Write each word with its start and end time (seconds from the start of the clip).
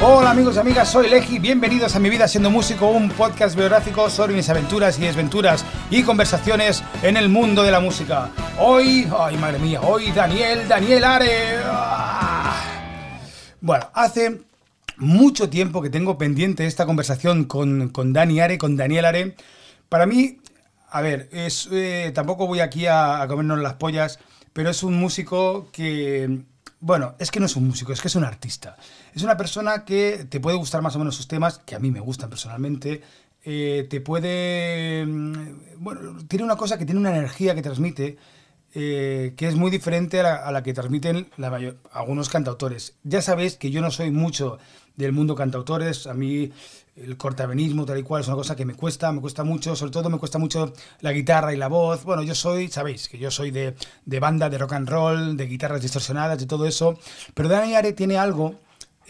Hola 0.00 0.30
amigos 0.30 0.54
y 0.54 0.58
amigas, 0.60 0.92
soy 0.92 1.08
Leji, 1.08 1.40
bienvenidos 1.40 1.96
a 1.96 1.98
Mi 1.98 2.08
Vida 2.08 2.28
Siendo 2.28 2.50
Músico, 2.50 2.88
un 2.88 3.08
podcast 3.08 3.56
biográfico 3.56 4.08
sobre 4.08 4.32
mis 4.32 4.48
aventuras 4.48 4.96
y 4.96 5.02
desventuras 5.02 5.64
y 5.90 6.04
conversaciones 6.04 6.84
en 7.02 7.16
el 7.16 7.28
mundo 7.28 7.64
de 7.64 7.72
la 7.72 7.80
música. 7.80 8.30
Hoy, 8.60 9.08
ay 9.18 9.36
madre 9.38 9.58
mía, 9.58 9.80
hoy 9.80 10.12
Daniel, 10.12 10.68
Daniel 10.68 11.02
Are. 11.02 11.28
Ah. 11.64 12.62
Bueno, 13.60 13.90
hace 13.92 14.40
mucho 14.98 15.50
tiempo 15.50 15.82
que 15.82 15.90
tengo 15.90 16.16
pendiente 16.16 16.64
esta 16.64 16.86
conversación 16.86 17.46
con, 17.46 17.88
con 17.88 18.12
Dani 18.12 18.38
Are, 18.38 18.56
con 18.56 18.76
Daniel 18.76 19.04
Are. 19.04 19.34
Para 19.88 20.06
mí, 20.06 20.38
a 20.90 21.00
ver, 21.00 21.28
es, 21.32 21.68
eh, 21.72 22.12
tampoco 22.14 22.46
voy 22.46 22.60
aquí 22.60 22.86
a, 22.86 23.20
a 23.20 23.26
comernos 23.26 23.58
las 23.58 23.74
pollas, 23.74 24.20
pero 24.52 24.70
es 24.70 24.84
un 24.84 24.94
músico 24.94 25.68
que 25.72 26.44
bueno, 26.80 27.14
es 27.18 27.30
que 27.30 27.40
no 27.40 27.46
es 27.46 27.56
un 27.56 27.66
músico, 27.66 27.92
es 27.92 28.00
que 28.00 28.08
es 28.08 28.14
un 28.14 28.24
artista. 28.24 28.76
Es 29.14 29.22
una 29.22 29.36
persona 29.36 29.84
que 29.84 30.26
te 30.28 30.40
puede 30.40 30.56
gustar 30.56 30.82
más 30.82 30.94
o 30.96 30.98
menos 30.98 31.16
sus 31.16 31.28
temas, 31.28 31.58
que 31.58 31.74
a 31.74 31.78
mí 31.78 31.90
me 31.90 32.00
gustan 32.00 32.28
personalmente. 32.30 33.02
Eh, 33.44 33.86
te 33.88 34.00
puede. 34.00 35.04
mm, 35.06 35.78
Bueno, 35.78 36.18
tiene 36.26 36.44
una 36.44 36.56
cosa 36.56 36.78
que 36.78 36.84
tiene 36.84 37.00
una 37.00 37.16
energía 37.16 37.54
que 37.54 37.62
transmite. 37.62 38.16
Eh, 38.74 39.34
que 39.36 39.48
es 39.48 39.54
muy 39.54 39.70
diferente 39.70 40.20
a 40.20 40.50
la, 40.52 40.62
que 40.62 40.74
transmiten 40.74 41.28
algunos 41.92 42.28
cantautores. 42.28 42.94
Ya 43.02 43.22
sabéis 43.22 43.56
que 43.56 43.70
yo 43.70 43.80
no 43.80 43.90
soy 43.90 44.10
mucho 44.10 44.58
del 44.96 45.12
mundo 45.12 45.34
cantautores, 45.34 46.06
a 46.06 46.14
mí 46.14 46.50
el 46.96 47.16
cortavenismo 47.16 47.86
tal 47.86 47.98
y 47.98 48.02
cual 48.02 48.22
es 48.22 48.26
una 48.26 48.36
cosa 48.36 48.56
que 48.56 48.64
me 48.64 48.74
cuesta, 48.74 49.12
me 49.12 49.20
cuesta 49.20 49.44
mucho, 49.44 49.76
sobre 49.76 49.92
todo 49.92 50.10
me 50.10 50.18
cuesta 50.18 50.38
mucho 50.38 50.72
la 51.00 51.12
guitarra 51.12 51.54
y 51.54 51.56
la 51.56 51.68
voz. 51.68 52.04
Bueno, 52.04 52.22
yo 52.22 52.34
soy, 52.34 52.68
sabéis, 52.68 53.08
que 53.08 53.18
yo 53.18 53.30
soy 53.30 53.52
de, 53.52 53.74
de 54.04 54.20
banda, 54.20 54.50
de 54.50 54.58
rock 54.58 54.72
and 54.72 54.88
roll, 54.88 55.36
de 55.36 55.46
guitarras 55.46 55.80
distorsionadas, 55.80 56.38
de 56.38 56.46
todo 56.46 56.66
eso, 56.66 56.98
pero 57.34 57.48
Dani 57.48 57.74
Are 57.74 57.92
tiene 57.92 58.18
algo 58.18 58.56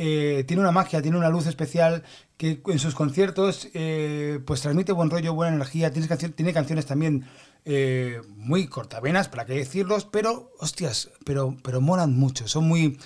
eh, 0.00 0.44
tiene 0.46 0.62
una 0.62 0.70
magia, 0.70 1.02
tiene 1.02 1.18
una 1.18 1.28
luz 1.28 1.48
especial 1.48 2.04
que 2.36 2.62
en 2.68 2.78
sus 2.78 2.94
conciertos 2.94 3.68
eh, 3.74 4.38
pues 4.46 4.60
transmite 4.60 4.92
buen 4.92 5.10
rollo, 5.10 5.34
buena 5.34 5.56
energía, 5.56 5.90
tiene 5.92 6.52
canciones 6.52 6.86
también 6.86 7.26
eh, 7.64 8.22
muy 8.36 8.66
cortavenas, 8.66 9.28
para 9.28 9.46
qué 9.46 9.54
decirlos, 9.54 10.04
pero 10.04 10.52
hostias, 10.58 11.10
pero, 11.24 11.56
pero 11.62 11.80
molan 11.80 12.16
mucho, 12.16 12.48
son 12.48 12.66
muy... 12.66 12.98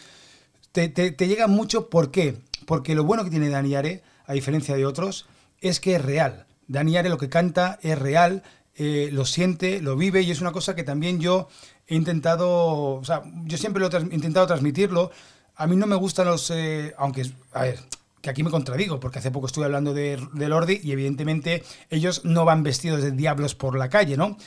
Te, 0.72 0.88
te, 0.88 1.28
llegan 1.28 1.50
mucho, 1.50 1.90
¿por 1.90 2.10
qué? 2.10 2.38
Porque 2.66 2.94
lo 2.94 3.04
bueno 3.04 3.24
que 3.24 3.30
tiene 3.30 3.50
Dani 3.50 3.74
Are, 3.74 4.02
a 4.24 4.32
diferencia 4.32 4.74
de 4.74 4.86
otros, 4.86 5.26
es 5.60 5.80
que 5.80 5.96
es 5.96 6.02
real. 6.02 6.46
Dani 6.66 6.96
Are 6.96 7.08
lo 7.08 7.18
que 7.18 7.28
canta 7.28 7.78
es 7.82 7.98
real, 7.98 8.42
eh, 8.74 9.10
lo 9.12 9.26
siente, 9.26 9.82
lo 9.82 9.96
vive 9.96 10.22
y 10.22 10.30
es 10.30 10.40
una 10.40 10.52
cosa 10.52 10.74
que 10.74 10.82
también 10.82 11.20
yo 11.20 11.48
he 11.86 11.94
intentado, 11.94 12.94
o 12.94 13.04
sea, 13.04 13.22
yo 13.44 13.58
siempre 13.58 13.80
lo 13.80 13.90
he 13.90 14.14
intentado 14.14 14.46
transmitirlo. 14.46 15.10
A 15.56 15.66
mí 15.66 15.76
no 15.76 15.86
me 15.86 15.96
gustan 15.96 16.26
los, 16.26 16.50
eh, 16.50 16.94
aunque, 16.96 17.30
a 17.52 17.62
ver, 17.62 17.80
que 18.22 18.30
aquí 18.30 18.42
me 18.42 18.50
contradigo, 18.50 19.00
porque 19.00 19.18
hace 19.18 19.30
poco 19.30 19.46
estuve 19.46 19.66
hablando 19.66 19.92
de, 19.92 20.16
Lordi 20.34 20.80
y 20.82 20.92
evidentemente 20.92 21.62
ellos 21.90 22.24
no 22.24 22.44
van 22.46 22.62
vestidos 22.62 23.02
de 23.02 23.10
diablos 23.10 23.54
por 23.54 23.76
la 23.76 23.88
calle, 23.90 24.16
¿no? 24.16 24.38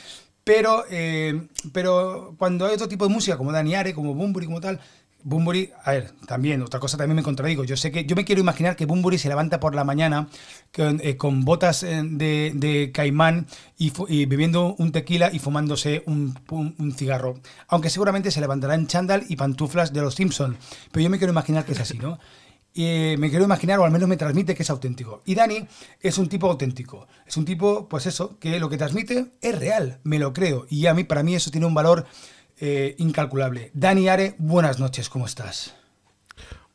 Pero, 0.44 0.86
eh, 0.90 1.48
pero 1.74 2.36
cuando 2.38 2.66
hay 2.66 2.74
otro 2.76 2.88
tipo 2.88 3.08
de 3.08 3.14
música, 3.14 3.38
como 3.38 3.52
Dani 3.52 3.76
Are, 3.76 3.94
como 3.94 4.14
Bumburi, 4.14 4.46
como 4.46 4.62
tal, 4.62 4.80
Bumburi, 5.24 5.72
a 5.84 5.92
ver, 5.92 6.12
también, 6.28 6.62
otra 6.62 6.80
cosa 6.80 6.98
también 6.98 7.16
me 7.16 7.24
contradigo. 7.24 7.64
Yo 7.64 7.76
sé 7.76 7.92
que, 7.92 8.06
yo 8.06 8.16
me 8.16 8.26
quiero 8.26 8.42
imaginar 8.42 8.76
que 8.76 8.86
Bumburi 8.86 9.18
se 9.18 9.28
levanta 9.28 9.60
por 9.60 9.74
la 9.74 9.84
mañana 9.84 10.28
con, 10.72 11.02
eh, 11.04 11.18
botas 11.20 11.82
eh, 11.82 12.04
de, 12.06 12.52
de 12.54 12.92
caimán 12.94 13.48
y, 13.76 13.92
bebiendo 14.28 14.76
un 14.78 14.92
tequila 14.92 15.32
y 15.34 15.40
fumándose 15.40 16.04
un, 16.06 16.38
un- 16.52 16.76
un 16.78 16.94
cigarro. 16.94 17.40
Aunque 17.68 17.90
seguramente 17.90 18.30
se 18.30 18.40
levantará 18.40 18.76
en 18.76 18.86
chándal 18.86 19.26
y 19.28 19.36
pantuflas 19.36 19.94
de 19.94 20.02
los 20.02 20.14
Simpson. 20.14 20.58
Pero 20.92 21.04
yo 21.06 21.10
me 21.10 21.18
quiero 21.18 21.34
imaginar 21.34 21.66
que 21.66 21.72
es 21.72 21.80
así, 21.80 21.98
¿no? 21.98 22.20
Y 22.78 22.84
eh, 22.84 23.16
me 23.18 23.30
quiero 23.30 23.46
imaginar, 23.46 23.80
o 23.80 23.86
al 23.86 23.92
menos 23.92 24.10
me 24.10 24.18
transmite 24.18 24.54
que 24.54 24.64
es 24.64 24.70
auténtico. 24.70 25.22
Y 25.26 25.34
Dani 25.34 25.66
es 26.02 26.18
un 26.18 26.28
tipo 26.28 26.52
auténtico. 26.52 27.08
Es 27.26 27.38
un 27.38 27.46
tipo, 27.46 27.88
pues 27.88 28.06
eso, 28.06 28.38
que 28.38 28.60
lo 28.60 28.70
que 28.70 28.78
transmite 28.78 29.32
es 29.42 29.58
real, 29.58 30.02
me 30.04 30.20
lo 30.20 30.34
creo. 30.34 30.68
Y 30.70 30.86
a 30.88 30.94
mí, 30.94 31.06
para 31.06 31.24
mí, 31.24 31.36
eso 31.36 31.52
tiene 31.52 31.68
un 31.68 31.74
valor 31.74 32.06
eh, 32.60 32.94
incalculable. 32.98 33.72
Dani 33.74 34.10
Are, 34.10 34.36
buenas 34.40 34.78
noches, 34.78 35.08
¿cómo 35.08 35.26
estás? 35.26 35.74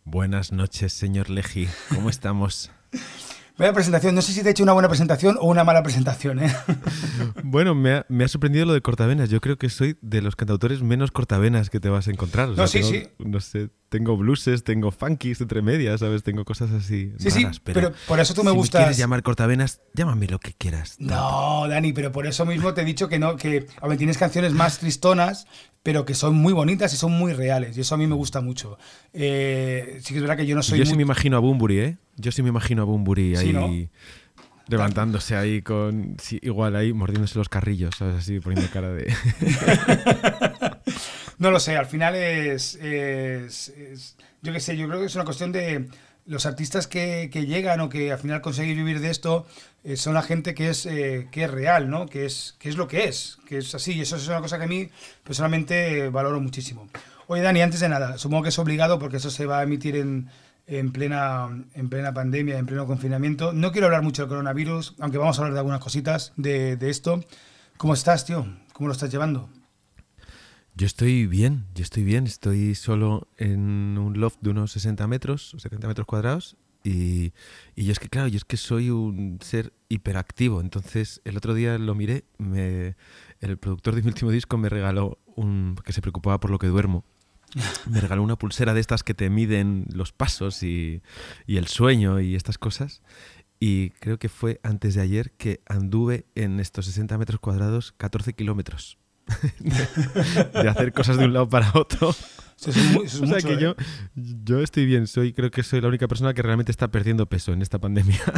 Buenas 0.05 0.53
noches, 0.53 0.95
señor 0.95 1.29
Leji. 1.29 1.69
¿Cómo 1.95 2.09
estamos? 2.09 2.71
Vaya 3.59 3.75
presentación, 3.75 4.15
no 4.15 4.23
sé 4.23 4.33
si 4.33 4.43
te 4.43 4.49
he 4.49 4.53
hecho 4.53 4.63
una 4.63 4.73
buena 4.73 4.89
presentación 4.89 5.37
o 5.39 5.45
una 5.45 5.65
mala 5.65 5.83
presentación, 5.83 6.43
¿eh? 6.43 6.51
bueno, 7.45 7.75
me 7.75 7.93
ha, 7.93 8.07
me 8.09 8.25
ha 8.25 8.29
sorprendido 8.29 8.65
lo 8.65 8.73
de 8.73 8.81
cortavenas. 8.81 9.29
Yo 9.29 9.43
creo 9.43 9.59
que 9.59 9.69
soy 9.69 9.99
de 10.01 10.23
los 10.23 10.35
cantautores 10.35 10.83
menos 10.83 11.11
cortavenas 11.11 11.69
que 11.69 11.79
te 11.79 11.91
vas 11.91 12.09
a 12.09 12.11
encontrar. 12.11 12.49
O 12.49 12.55
No, 12.55 12.67
sí, 12.67 12.83
sí. 12.83 13.09
No 13.19 13.39
sé, 13.39 13.69
tengo 13.91 14.17
blueses, 14.17 14.65
tengo 14.65 14.91
funkies 14.91 15.41
entre 15.43 15.61
medias, 15.61 16.01
¿sabes? 16.01 16.23
Tengo 16.23 16.45
cosas 16.47 16.71
así 16.71 17.13
Sí, 17.19 17.31
sí, 17.31 17.43
raras, 17.43 17.61
pero 17.61 17.93
por 18.07 18.19
eso 18.21 18.33
tú 18.33 18.43
me 18.43 18.53
si 18.53 18.57
gustas- 18.57 18.79
me 18.81 18.85
quieres 18.85 18.99
llamar 18.99 19.23
cortavenas, 19.23 19.81
llámame 19.95 20.27
lo 20.29 20.39
que 20.39 20.55
quieras. 20.55 20.97
No, 20.99 21.67
Dani, 21.69 21.93
pero 21.93 22.11
por 22.13 22.27
eso 22.27 22.47
mismo 22.47 22.73
te 22.73 22.81
he 22.81 22.85
dicho 22.85 23.09
que 23.09 23.19
no, 23.19 23.37
que 23.37 23.67
a 23.83 23.87
ver, 23.89 23.99
tienes 23.99 24.17
canciones 24.17 24.55
más 24.55 24.79
tristonas, 24.79 25.47
pero 25.83 26.05
que 26.07 26.15
son 26.15 26.35
muy 26.37 26.53
bonitas 26.53 26.95
y 26.95 26.97
son 26.97 27.13
muy 27.13 27.33
reales. 27.35 27.77
Y 27.77 27.81
eso 27.83 27.95
a 27.95 27.99
mí 27.99 28.07
me 28.07 28.15
gusta 28.15 28.41
mucho. 28.41 28.79
Eh, 29.13 29.99
sí 30.03 30.15
que 30.15 30.19
es 30.19 30.23
verdad 30.23 30.37
que 30.37 30.47
yo 30.47 30.55
no 30.57 30.63
soy 30.63 30.79
yo 30.79 30.85
muy- 30.85 30.91
sí 30.91 30.97
me 30.97 31.03
imagino 31.03 31.37
a 31.37 31.41
Bumburi, 31.41 31.79
¿eh? 31.81 31.99
Yo 32.17 32.33
sí 32.33 32.43
me 32.43 32.49
imagino 32.51 32.83
a 32.83 32.85
Bumburi 32.85 33.35
Sí, 33.37 33.49
ahí 33.49 33.53
¿no? 33.53 33.91
levantándose 34.69 35.35
ahí 35.35 35.63
con... 35.63 36.17
sí, 36.23 36.39
igual 36.43 36.77
ahí 36.77 36.93
mordiéndose 36.93 37.37
los 37.39 37.49
carrillos, 37.49 37.97
¿sabes? 37.99 38.17
Así 38.19 38.39
poniendo 38.39 38.71
cara 38.71 38.91
de... 38.93 39.13
No 41.41 41.51
lo 41.51 41.59
sé, 41.59 41.79
al 41.79 41.87
final 41.87 42.15
es, 42.17 42.75
yo 42.75 44.53
qué 44.53 44.61
sé, 44.61 44.77
yo 44.77 44.87
creo 44.87 45.01
que 45.01 45.07
es 45.07 45.15
una 45.15 45.25
cuestión 45.25 45.53
de 45.53 45.89
los 46.27 46.45
artistas 46.45 46.87
que, 46.87 47.31
llegan 47.33 47.81
o 47.81 47.89
que 47.89 48.13
al 48.13 48.19
final 48.19 48.43
conseguir 48.43 48.77
vivir 48.77 49.01
de 49.01 49.09
esto 49.09 49.47
eh, 49.83 49.97
son 49.97 50.13
la 50.13 50.21
gente 50.21 50.53
que 50.53 50.69
es, 50.69 50.85
eh, 50.85 51.29
que 51.33 51.45
es 51.45 51.51
real, 51.51 51.89
¿no? 51.89 52.05
Que 52.05 52.27
es, 52.27 52.57
que 52.59 52.69
es 52.69 52.77
lo 52.77 52.89
que 52.89 53.05
es, 53.05 53.39
que 53.47 53.57
es 53.57 53.75
así. 53.75 53.93
Y 53.93 54.03
eso 54.03 54.17
es 54.17 54.29
una 54.29 54.43
cosa 54.43 54.59
que 54.59 54.65
a 54.65 54.67
mí 54.69 54.91
personalmente 55.25 56.11
valoro 56.11 56.43
muchísimo. 56.43 56.91
Oye, 57.27 57.41
Dani, 57.41 57.63
antes 57.63 57.81
de 57.81 57.89
nada, 57.89 58.19
supongo 58.19 58.43
que 58.43 58.51
es 58.51 58.59
obligado 58.59 58.99
porque 58.99 59.17
eso 59.17 59.31
se 59.31 59.47
va 59.47 59.61
a 59.61 59.63
emitir 59.63 59.97
en, 59.97 60.29
en, 60.67 60.93
plena, 60.93 61.49
en 61.73 61.89
plena 61.89 62.13
pandemia, 62.13 62.59
en 62.59 62.67
pleno 62.67 62.87
confinamiento. 62.87 63.55
No 63.55 63.73
quiero 63.73 63.87
hablar 63.87 64.03
mucho 64.03 64.21
del 64.21 64.29
coronavirus, 64.29 64.95
aunque 64.99 65.17
vamos 65.17 65.39
a 65.39 65.41
hablar 65.41 65.55
de 65.55 65.61
algunas 65.61 65.81
cositas 65.81 66.35
de, 66.37 66.77
de 66.77 66.91
esto. 66.91 67.25
¿Cómo 67.79 67.95
estás, 67.95 68.27
tío? 68.27 68.47
¿Cómo 68.75 68.89
lo 68.89 68.93
estás 68.93 69.11
llevando? 69.11 69.49
Yo 70.81 70.87
estoy 70.87 71.27
bien, 71.27 71.67
yo 71.75 71.83
estoy 71.83 72.05
bien. 72.05 72.25
Estoy 72.25 72.75
solo 72.75 73.29
en 73.37 73.99
un 73.99 74.19
loft 74.19 74.39
de 74.41 74.49
unos 74.49 74.73
60 74.73 75.07
metros, 75.09 75.53
o 75.53 75.59
70 75.59 75.87
metros 75.87 76.07
cuadrados. 76.07 76.57
Y, 76.83 77.35
y 77.77 77.85
yo 77.85 77.93
es 77.93 77.99
que, 77.99 78.09
claro, 78.09 78.29
yo 78.29 78.39
es 78.39 78.47
que 78.47 78.57
soy 78.57 78.89
un 78.89 79.39
ser 79.43 79.75
hiperactivo. 79.91 80.63
Entonces, 80.63 81.21
el 81.27 81.37
otro 81.37 81.53
día 81.53 81.77
lo 81.77 81.95
miré. 81.95 82.25
El 83.41 83.59
productor 83.59 83.95
de 83.95 84.01
mi 84.01 84.09
último 84.09 84.31
disco 84.31 84.57
me 84.57 84.71
regaló 84.71 85.19
un. 85.37 85.77
que 85.85 85.93
se 85.93 86.01
preocupaba 86.01 86.41
por 86.41 86.51
lo 86.51 86.59
que 86.59 86.69
duermo. 86.69 87.05
Me 87.87 88.01
regaló 88.01 88.23
una 88.23 88.37
pulsera 88.37 88.73
de 88.73 88.81
estas 88.81 89.03
que 89.03 89.13
te 89.13 89.29
miden 89.29 89.85
los 89.93 90.13
pasos 90.13 90.63
y, 90.63 91.03
y 91.47 91.59
el 91.59 91.67
sueño 91.67 92.21
y 92.21 92.37
estas 92.37 92.57
cosas. 92.57 93.03
Y 93.59 93.91
creo 94.01 94.19
que 94.19 94.31
fue 94.31 94.61
antes 94.63 94.95
de 94.95 95.03
ayer 95.03 95.33
que 95.33 95.61
anduve 95.67 96.25
en 96.35 96.59
estos 96.59 96.87
60 96.87 97.19
metros 97.19 97.39
cuadrados 97.39 97.93
14 97.99 98.33
kilómetros. 98.33 98.97
De, 99.61 100.63
de 100.63 100.69
hacer 100.69 100.93
cosas 100.93 101.17
de 101.19 101.25
un 101.25 101.33
lado 101.33 101.49
para 101.49 101.71
otro. 101.75 102.11
Eso 102.59 102.71
es 102.71 102.77
mu- 102.93 103.03
eso 103.03 103.17
es 103.17 103.23
O 103.23 103.27
sea 103.27 103.35
mucho, 103.37 103.49
que 103.49 103.55
¿eh? 103.55 103.59
yo, 103.59 103.75
yo 104.15 104.61
estoy 104.61 104.87
bien, 104.87 105.07
soy, 105.07 105.33
creo 105.33 105.51
que 105.51 105.63
soy 105.63 105.81
la 105.81 105.89
única 105.89 106.07
persona 106.09 106.35
que 106.35 106.43
realmente 106.43 106.71
está 106.73 106.89
perdiendo 106.89 107.27
peso 107.27 107.53
en 107.53 107.63
esta 107.63 107.79
pandemia. 107.79 108.21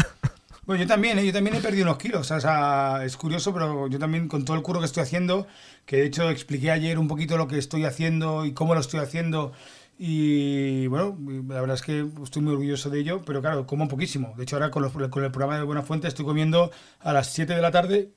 Bueno, 0.65 0.81
yo 0.85 0.87
también, 0.89 1.19
¿eh? 1.19 1.27
yo 1.27 1.33
también 1.33 1.57
he 1.57 1.61
perdido 1.61 1.83
unos 1.87 1.99
kilos. 1.99 2.31
O 2.31 2.41
sea, 2.41 3.01
es 3.05 3.17
curioso, 3.17 3.53
pero 3.53 3.89
yo 3.89 3.99
también 3.99 4.29
con 4.29 4.45
todo 4.45 4.57
el 4.57 4.63
curro 4.63 4.79
que 4.79 4.87
estoy 4.87 5.03
haciendo, 5.03 5.49
que 5.87 5.97
de 5.97 6.07
hecho 6.07 6.31
expliqué 6.31 6.71
ayer 6.71 7.01
un 7.01 7.09
poquito 7.09 7.37
lo 7.37 7.49
que 7.49 7.59
estoy 7.59 7.85
haciendo 7.85 8.47
y 8.47 8.53
cómo 8.53 8.73
lo 8.75 8.81
estoy 8.81 9.01
haciendo. 9.01 9.53
Y 9.99 10.87
bueno, 10.87 11.19
la 11.49 11.61
verdad 11.63 11.75
es 11.75 11.83
que 11.83 12.07
estoy 12.23 12.43
muy 12.43 12.53
orgulloso 12.53 12.91
de 12.91 13.01
ello, 13.01 13.23
pero 13.27 13.41
claro, 13.41 13.67
como 13.67 13.89
poquísimo. 13.89 14.35
De 14.37 14.45
hecho, 14.45 14.55
ahora 14.55 14.71
con, 14.71 14.85
los- 14.85 14.93
con 14.93 15.25
el 15.25 15.33
programa 15.33 15.57
de 15.59 15.65
Buena 15.65 15.83
Fuente 15.83 16.07
estoy 16.07 16.25
comiendo 16.25 16.71
a 17.01 17.13
las 17.13 17.33
7 17.33 17.55
de 17.57 17.61
la 17.61 17.73
tarde 17.73 18.11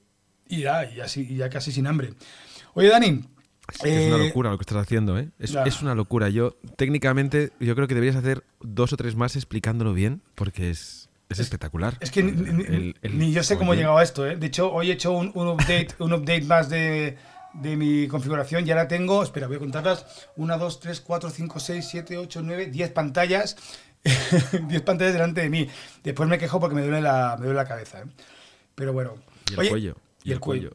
y 0.48 0.62
ya, 0.62 0.86
y 0.86 1.02
así, 1.02 1.26
y 1.28 1.38
ya 1.38 1.50
casi 1.50 1.72
sin 1.72 1.88
hambre. 1.88 2.14
Oye, 2.76 2.90
Dani. 2.90 3.26
Es, 3.74 3.80
que 3.82 3.98
es 3.98 4.14
una 4.14 4.24
eh, 4.24 4.28
locura 4.28 4.52
lo 4.52 4.58
que 4.60 4.62
estás 4.62 4.78
haciendo, 4.78 5.18
¿eh? 5.18 5.30
Es, 5.40 5.82
una 5.82 5.96
locura. 5.96 6.30
Yo, 6.30 6.56
técnicamente, 6.78 7.52
yo 7.60 7.74
creo 7.76 7.88
que 7.88 7.96
deberías 7.96 8.16
hacer 8.16 8.44
dos 8.62 8.94
o 8.94 8.98
tres 8.98 9.16
más 9.16 9.36
explicándolo 9.36 9.94
bien, 9.94 10.22
porque 10.36 10.70
es, 10.70 11.10
es 11.30 11.40
espectacular. 11.40 11.98
Es 12.00 12.12
que 12.12 12.22
ni, 12.22 12.32
ni- 12.32 12.64
El- 12.64 12.96
el 13.02 13.18
ni 13.18 13.32
yo 13.32 13.42
sé 13.42 13.58
cómo 13.58 13.74
he 13.74 13.78
llegado 13.78 13.98
a 13.98 14.04
esto, 14.04 14.28
¿eh? 14.28 14.36
De 14.36 14.46
hecho, 14.48 14.72
hoy 14.72 14.92
he 14.92 14.94
hecho 14.94 15.12
un, 15.14 15.32
un 15.34 15.48
update, 15.48 15.88
un 15.98 16.14
update 16.14 16.44
más 16.44 16.70
de, 16.70 17.18
de 17.56 17.76
mi 17.76 18.08
configuración 18.08 18.68
y 18.68 18.72
ahora 18.72 18.88
tengo, 18.88 19.24
espera, 19.24 19.48
voy 19.48 19.56
a 19.56 19.60
contarlas, 19.60 20.06
1, 20.36 20.58
2, 20.60 20.80
3, 20.80 21.02
4, 21.02 21.30
5, 21.32 21.60
6, 21.60 21.88
7, 21.90 22.18
8, 22.18 22.42
9, 22.44 22.66
10 22.68 22.92
pantallas, 22.92 23.58
10 24.68 24.82
pantallas 24.84 25.14
delante 25.14 25.42
de 25.42 25.50
mí. 25.50 25.68
Después 26.04 26.30
me 26.30 26.38
quejo 26.38 26.60
porque 26.60 26.76
me 26.76 26.84
duele 26.84 27.02
la, 27.02 27.36
me 27.40 27.46
duele 27.48 27.58
la 27.58 27.68
cabeza, 27.68 28.02
¿eh? 28.02 28.06
Pero 28.76 28.94
bueno. 28.94 29.16
Y 29.50 29.54
el 29.54 29.60
Oye, 29.60 29.70
cuello. 29.70 29.96
y 30.24 30.32
el 30.34 30.40
cuello. 30.40 30.72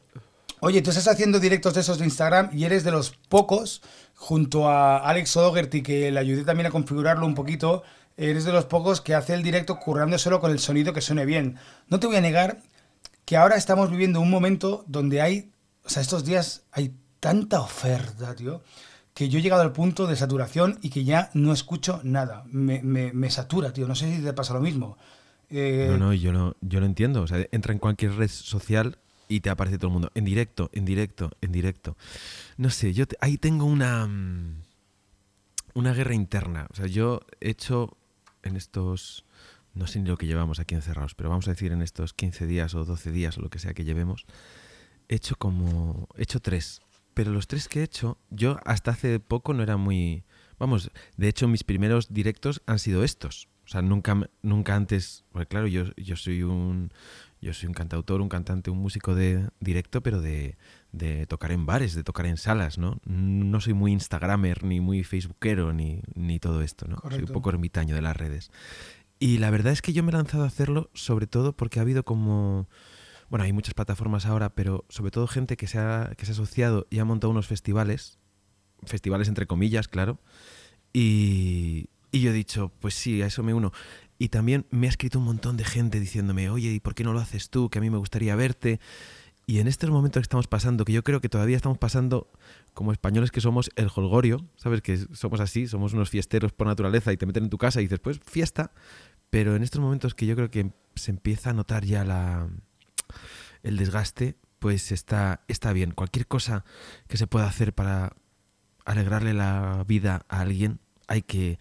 Oye, 0.63 0.83
tú 0.83 0.91
estás 0.91 1.07
haciendo 1.07 1.39
directos 1.39 1.73
de 1.73 1.81
esos 1.81 1.97
de 1.97 2.05
Instagram 2.05 2.51
y 2.53 2.65
eres 2.65 2.83
de 2.83 2.91
los 2.91 3.17
pocos, 3.29 3.81
junto 4.13 4.69
a 4.69 4.99
Alex 4.99 5.35
O'Dougherty, 5.35 5.81
que 5.81 6.11
le 6.11 6.19
ayudé 6.19 6.43
también 6.43 6.67
a 6.67 6.69
configurarlo 6.69 7.25
un 7.25 7.33
poquito, 7.33 7.81
eres 8.15 8.45
de 8.45 8.53
los 8.53 8.65
pocos 8.65 9.01
que 9.01 9.15
hace 9.15 9.33
el 9.33 9.41
directo 9.41 9.79
currándoselo 9.79 10.39
con 10.39 10.51
el 10.51 10.59
sonido 10.59 10.93
que 10.93 11.01
suene 11.01 11.25
bien. 11.25 11.57
No 11.87 11.99
te 11.99 12.05
voy 12.05 12.17
a 12.17 12.21
negar 12.21 12.61
que 13.25 13.37
ahora 13.37 13.55
estamos 13.55 13.89
viviendo 13.89 14.21
un 14.21 14.29
momento 14.29 14.85
donde 14.85 15.19
hay, 15.19 15.49
o 15.83 15.89
sea, 15.89 16.03
estos 16.03 16.25
días 16.25 16.61
hay 16.71 16.93
tanta 17.19 17.59
oferta, 17.59 18.35
tío, 18.35 18.61
que 19.15 19.29
yo 19.29 19.39
he 19.39 19.41
llegado 19.41 19.63
al 19.63 19.71
punto 19.71 20.05
de 20.05 20.15
saturación 20.15 20.77
y 20.83 20.91
que 20.91 21.03
ya 21.03 21.31
no 21.33 21.53
escucho 21.53 22.01
nada. 22.03 22.43
Me, 22.45 22.83
me, 22.83 23.11
me 23.13 23.31
satura, 23.31 23.73
tío. 23.73 23.87
No 23.87 23.95
sé 23.95 24.15
si 24.15 24.21
te 24.21 24.33
pasa 24.33 24.53
lo 24.53 24.61
mismo. 24.61 24.95
Eh, 25.49 25.87
no, 25.89 25.97
no, 25.97 26.13
yo 26.13 26.31
no, 26.31 26.55
yo 26.61 26.79
lo 26.79 26.85
entiendo. 26.85 27.23
O 27.23 27.27
sea, 27.27 27.43
entra 27.51 27.73
en 27.73 27.79
cualquier 27.79 28.13
red 28.13 28.29
social 28.29 28.99
y 29.31 29.39
te 29.39 29.49
aparece 29.49 29.77
todo 29.77 29.87
el 29.87 29.93
mundo. 29.93 30.11
En 30.13 30.25
directo, 30.25 30.69
en 30.73 30.83
directo, 30.83 31.31
en 31.39 31.53
directo. 31.53 31.95
No 32.57 32.69
sé, 32.69 32.93
yo 32.93 33.05
ahí 33.21 33.37
tengo 33.37 33.65
una. 33.65 34.05
Mm, 34.05 34.61
una 35.73 35.93
guerra 35.93 36.13
interna. 36.13 36.67
O 36.69 36.75
sea, 36.75 36.87
yo 36.87 37.21
he 37.39 37.49
hecho 37.49 37.97
en 38.43 38.57
estos. 38.57 39.23
No 39.73 39.87
sé 39.87 39.99
ni 39.99 40.09
lo 40.09 40.17
que 40.17 40.27
llevamos 40.27 40.59
aquí 40.59 40.75
encerrados, 40.75 41.15
pero 41.15 41.29
vamos 41.29 41.47
a 41.47 41.51
decir 41.51 41.71
en 41.71 41.81
estos 41.81 42.13
15 42.13 42.45
días 42.45 42.75
o 42.75 42.83
12 42.83 43.13
días 43.13 43.37
o 43.37 43.41
lo 43.41 43.49
que 43.49 43.59
sea 43.59 43.73
que 43.73 43.85
llevemos. 43.85 44.25
He 45.07 45.15
hecho 45.15 45.37
como. 45.37 46.09
He 46.17 46.23
hecho 46.23 46.41
tres. 46.41 46.81
Pero 47.13 47.31
los 47.31 47.47
tres 47.47 47.69
que 47.69 47.79
he 47.79 47.83
hecho, 47.83 48.17
yo 48.29 48.59
hasta 48.65 48.91
hace 48.91 49.21
poco 49.21 49.53
no 49.53 49.63
era 49.63 49.77
muy. 49.77 50.25
Vamos, 50.59 50.91
de 51.15 51.29
hecho, 51.29 51.47
mis 51.47 51.63
primeros 51.63 52.13
directos 52.13 52.61
han 52.65 52.79
sido 52.79 53.05
estos. 53.05 53.47
O 53.65 53.69
sea, 53.69 53.81
nunca, 53.81 54.29
nunca 54.41 54.75
antes. 54.75 55.23
Porque 55.31 55.47
claro, 55.47 55.67
yo, 55.67 55.85
yo 55.95 56.17
soy 56.17 56.43
un. 56.43 56.91
Yo 57.41 57.53
soy 57.53 57.67
un 57.67 57.73
cantautor, 57.73 58.21
un 58.21 58.29
cantante, 58.29 58.69
un 58.69 58.77
músico 58.77 59.15
de 59.15 59.49
directo, 59.59 60.01
pero 60.01 60.21
de, 60.21 60.57
de 60.91 61.25
tocar 61.25 61.51
en 61.51 61.65
bares, 61.65 61.95
de 61.95 62.03
tocar 62.03 62.27
en 62.27 62.37
salas, 62.37 62.77
¿no? 62.77 62.99
No 63.05 63.59
soy 63.61 63.73
muy 63.73 63.91
Instagramer, 63.91 64.63
ni 64.63 64.79
muy 64.79 65.03
Facebookero, 65.03 65.73
ni, 65.73 66.01
ni 66.13 66.39
todo 66.39 66.61
esto, 66.61 66.87
¿no? 66.87 66.97
Soy 67.09 67.23
un 67.23 67.33
poco 67.33 67.49
ermitaño 67.49 67.95
de 67.95 68.01
las 68.03 68.15
redes. 68.15 68.51
Y 69.17 69.39
la 69.39 69.49
verdad 69.49 69.73
es 69.73 69.81
que 69.81 69.91
yo 69.91 70.03
me 70.03 70.11
he 70.11 70.13
lanzado 70.13 70.43
a 70.43 70.47
hacerlo 70.47 70.91
sobre 70.93 71.25
todo 71.25 71.53
porque 71.53 71.79
ha 71.79 71.81
habido 71.81 72.03
como... 72.03 72.67
Bueno, 73.29 73.45
hay 73.45 73.53
muchas 73.53 73.73
plataformas 73.73 74.25
ahora, 74.25 74.53
pero 74.53 74.85
sobre 74.89 75.09
todo 75.09 75.25
gente 75.25 75.57
que 75.57 75.65
se 75.65 75.79
ha, 75.79 76.13
que 76.17 76.25
se 76.25 76.31
ha 76.31 76.33
asociado 76.33 76.85
y 76.89 76.99
ha 76.99 77.05
montado 77.05 77.31
unos 77.31 77.47
festivales, 77.47 78.19
festivales 78.83 79.29
entre 79.29 79.47
comillas, 79.47 79.87
claro, 79.87 80.19
y, 80.93 81.87
y 82.11 82.19
yo 82.19 82.31
he 82.31 82.33
dicho, 82.33 82.71
pues 82.79 82.93
sí, 82.93 83.21
a 83.21 83.27
eso 83.27 83.41
me 83.41 83.53
uno. 83.53 83.71
Y 84.21 84.29
también 84.29 84.67
me 84.69 84.85
ha 84.85 84.89
escrito 84.91 85.17
un 85.17 85.25
montón 85.25 85.57
de 85.57 85.63
gente 85.63 85.99
diciéndome, 85.99 86.47
oye, 86.51 86.69
¿y 86.69 86.79
por 86.79 86.93
qué 86.93 87.03
no 87.03 87.11
lo 87.11 87.19
haces 87.19 87.49
tú? 87.49 87.71
Que 87.71 87.79
a 87.79 87.81
mí 87.81 87.89
me 87.89 87.97
gustaría 87.97 88.35
verte. 88.35 88.79
Y 89.47 89.57
en 89.57 89.67
estos 89.67 89.89
momentos 89.89 90.21
que 90.21 90.25
estamos 90.25 90.45
pasando, 90.45 90.85
que 90.85 90.93
yo 90.93 91.03
creo 91.03 91.21
que 91.21 91.27
todavía 91.27 91.55
estamos 91.55 91.79
pasando 91.79 92.31
como 92.75 92.91
españoles 92.91 93.31
que 93.31 93.41
somos 93.41 93.71
el 93.77 93.89
holgorio, 93.95 94.45
¿sabes? 94.57 94.83
Que 94.83 94.99
somos 95.11 95.39
así, 95.39 95.65
somos 95.65 95.93
unos 95.93 96.11
fiesteros 96.11 96.53
por 96.53 96.67
naturaleza 96.67 97.11
y 97.11 97.17
te 97.17 97.25
meten 97.25 97.45
en 97.45 97.49
tu 97.49 97.57
casa 97.57 97.81
y 97.81 97.85
dices, 97.85 97.97
pues 97.97 98.19
fiesta. 98.23 98.73
Pero 99.31 99.55
en 99.55 99.63
estos 99.63 99.81
momentos 99.81 100.13
que 100.13 100.27
yo 100.27 100.35
creo 100.35 100.51
que 100.51 100.71
se 100.93 101.09
empieza 101.09 101.49
a 101.49 101.53
notar 101.53 101.83
ya 101.83 102.05
la, 102.05 102.47
el 103.63 103.75
desgaste, 103.75 104.35
pues 104.59 104.91
está, 104.91 105.41
está 105.47 105.73
bien. 105.73 105.93
Cualquier 105.93 106.27
cosa 106.27 106.63
que 107.07 107.17
se 107.17 107.25
pueda 107.25 107.47
hacer 107.47 107.73
para 107.73 108.15
alegrarle 108.85 109.33
la 109.33 109.83
vida 109.87 110.27
a 110.29 110.41
alguien, 110.41 110.79
hay 111.07 111.23
que, 111.23 111.57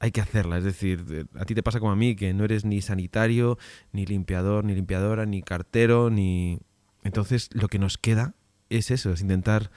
hay 0.00 0.12
que 0.12 0.20
hacerla. 0.20 0.58
Es 0.58 0.64
decir, 0.64 1.26
a 1.34 1.44
ti 1.44 1.54
te 1.54 1.62
pasa 1.62 1.80
como 1.80 1.92
a 1.92 1.96
mí, 1.96 2.16
que 2.16 2.34
no 2.34 2.44
eres 2.44 2.64
ni 2.64 2.80
sanitario, 2.80 3.58
ni 3.92 4.06
limpiador, 4.06 4.64
ni 4.64 4.74
limpiadora, 4.74 5.26
ni 5.26 5.42
cartero, 5.42 6.10
ni... 6.10 6.60
Entonces 7.02 7.50
lo 7.52 7.68
que 7.68 7.78
nos 7.78 7.98
queda 7.98 8.34
es 8.70 8.90
eso, 8.90 9.12
es 9.12 9.20
intentar, 9.20 9.70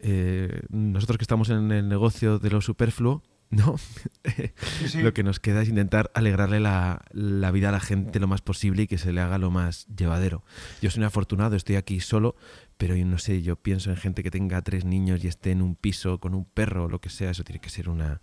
eh, 0.00 0.62
nosotros 0.70 1.18
que 1.18 1.24
estamos 1.24 1.50
en 1.50 1.72
el 1.72 1.88
negocio 1.88 2.38
de 2.38 2.50
lo 2.50 2.60
superfluo, 2.60 3.22
¿no? 3.50 3.76
lo 5.02 5.14
que 5.14 5.22
nos 5.22 5.40
queda 5.40 5.62
es 5.62 5.68
intentar 5.68 6.10
alegrarle 6.14 6.60
la, 6.60 7.04
la, 7.12 7.50
vida 7.50 7.70
a 7.70 7.72
la 7.72 7.80
gente 7.80 8.20
lo 8.20 8.26
más 8.26 8.42
posible 8.42 8.82
y 8.82 8.86
que 8.86 8.98
se 8.98 9.12
le 9.12 9.20
haga 9.20 9.38
lo 9.38 9.50
más 9.50 9.86
llevadero. 9.86 10.44
Yo 10.82 10.90
soy 10.90 11.00
un 11.00 11.06
afortunado, 11.06 11.56
estoy 11.56 11.76
aquí 11.76 12.00
solo, 12.00 12.36
pero 12.76 12.94
yo 12.94 13.06
no 13.06 13.18
sé, 13.18 13.42
yo 13.42 13.56
pienso 13.56 13.90
en 13.90 13.96
gente 13.96 14.22
que 14.22 14.30
tenga 14.30 14.62
tres 14.62 14.84
niños 14.84 15.24
y 15.24 15.28
esté 15.28 15.50
en 15.50 15.62
un 15.62 15.74
piso 15.74 16.20
con 16.20 16.34
un 16.34 16.44
perro 16.44 16.84
o 16.84 16.88
lo 16.88 17.00
que 17.00 17.10
sea, 17.10 17.30
eso 17.30 17.42
tiene 17.42 17.60
que 17.60 17.70
ser 17.70 17.88
una, 17.88 18.20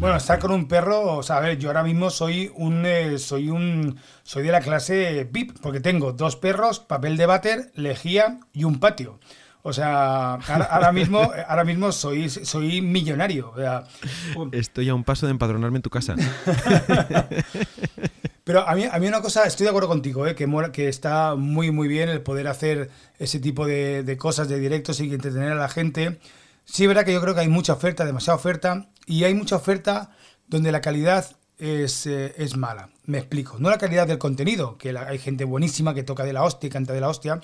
bueno, 0.00 0.16
estar 0.16 0.38
con 0.38 0.50
un 0.52 0.66
perro, 0.66 1.16
o 1.16 1.22
sea, 1.22 1.36
a 1.36 1.40
ver, 1.40 1.58
yo 1.58 1.68
ahora 1.68 1.82
mismo 1.82 2.10
soy 2.10 2.50
un 2.56 2.84
eh, 2.86 3.18
soy 3.18 3.50
un 3.50 3.98
soy 4.22 4.42
de 4.42 4.52
la 4.52 4.60
clase 4.60 5.28
VIP 5.30 5.58
porque 5.60 5.80
tengo 5.80 6.12
dos 6.12 6.36
perros, 6.36 6.80
papel 6.80 7.16
de 7.16 7.26
váter, 7.26 7.70
lejía 7.74 8.40
y 8.52 8.64
un 8.64 8.80
patio. 8.80 9.18
O 9.66 9.72
sea, 9.72 10.34
ahora, 10.34 10.92
mismo 10.92 11.20
ahora 11.48 11.64
mismo 11.64 11.90
soy 11.90 12.28
soy 12.28 12.82
millonario, 12.82 13.54
Estoy 14.52 14.90
a 14.90 14.94
un 14.94 15.04
paso 15.04 15.26
de 15.26 15.32
empadronarme 15.32 15.78
en 15.78 15.82
tu 15.82 15.90
casa. 15.90 16.16
Pero 18.44 18.68
a 18.68 18.74
mí, 18.74 18.84
a 18.84 18.98
mí 18.98 19.06
una 19.08 19.22
cosa, 19.22 19.44
estoy 19.44 19.64
de 19.64 19.70
acuerdo 19.70 19.88
contigo, 19.88 20.26
¿eh? 20.26 20.34
que, 20.34 20.46
que 20.70 20.88
está 20.88 21.34
muy, 21.34 21.70
muy 21.70 21.88
bien 21.88 22.10
el 22.10 22.20
poder 22.20 22.46
hacer 22.46 22.90
ese 23.18 23.40
tipo 23.40 23.66
de, 23.66 24.02
de 24.02 24.16
cosas, 24.18 24.50
de 24.50 24.60
directos 24.60 25.00
y 25.00 25.04
entretener 25.10 25.52
a 25.52 25.54
la 25.54 25.70
gente. 25.70 26.18
Sí, 26.64 26.84
es 26.84 26.88
verdad 26.88 27.04
que 27.04 27.12
yo 27.12 27.20
creo 27.20 27.34
que 27.34 27.40
hay 27.40 27.48
mucha 27.48 27.72
oferta, 27.72 28.04
demasiada 28.04 28.36
oferta, 28.36 28.88
y 29.06 29.24
hay 29.24 29.34
mucha 29.34 29.56
oferta 29.56 30.10
donde 30.46 30.72
la 30.72 30.80
calidad 30.80 31.26
es, 31.58 32.06
eh, 32.06 32.34
es 32.36 32.56
mala. 32.56 32.88
Me 33.04 33.18
explico. 33.18 33.56
No 33.58 33.70
la 33.70 33.78
calidad 33.78 34.06
del 34.06 34.18
contenido, 34.18 34.78
que 34.78 34.96
hay 34.96 35.18
gente 35.18 35.44
buenísima 35.44 35.94
que 35.94 36.02
toca 36.02 36.24
de 36.24 36.32
la 36.32 36.42
hostia 36.42 36.68
y 36.68 36.70
canta 36.70 36.92
de 36.92 37.00
la 37.00 37.08
hostia, 37.08 37.40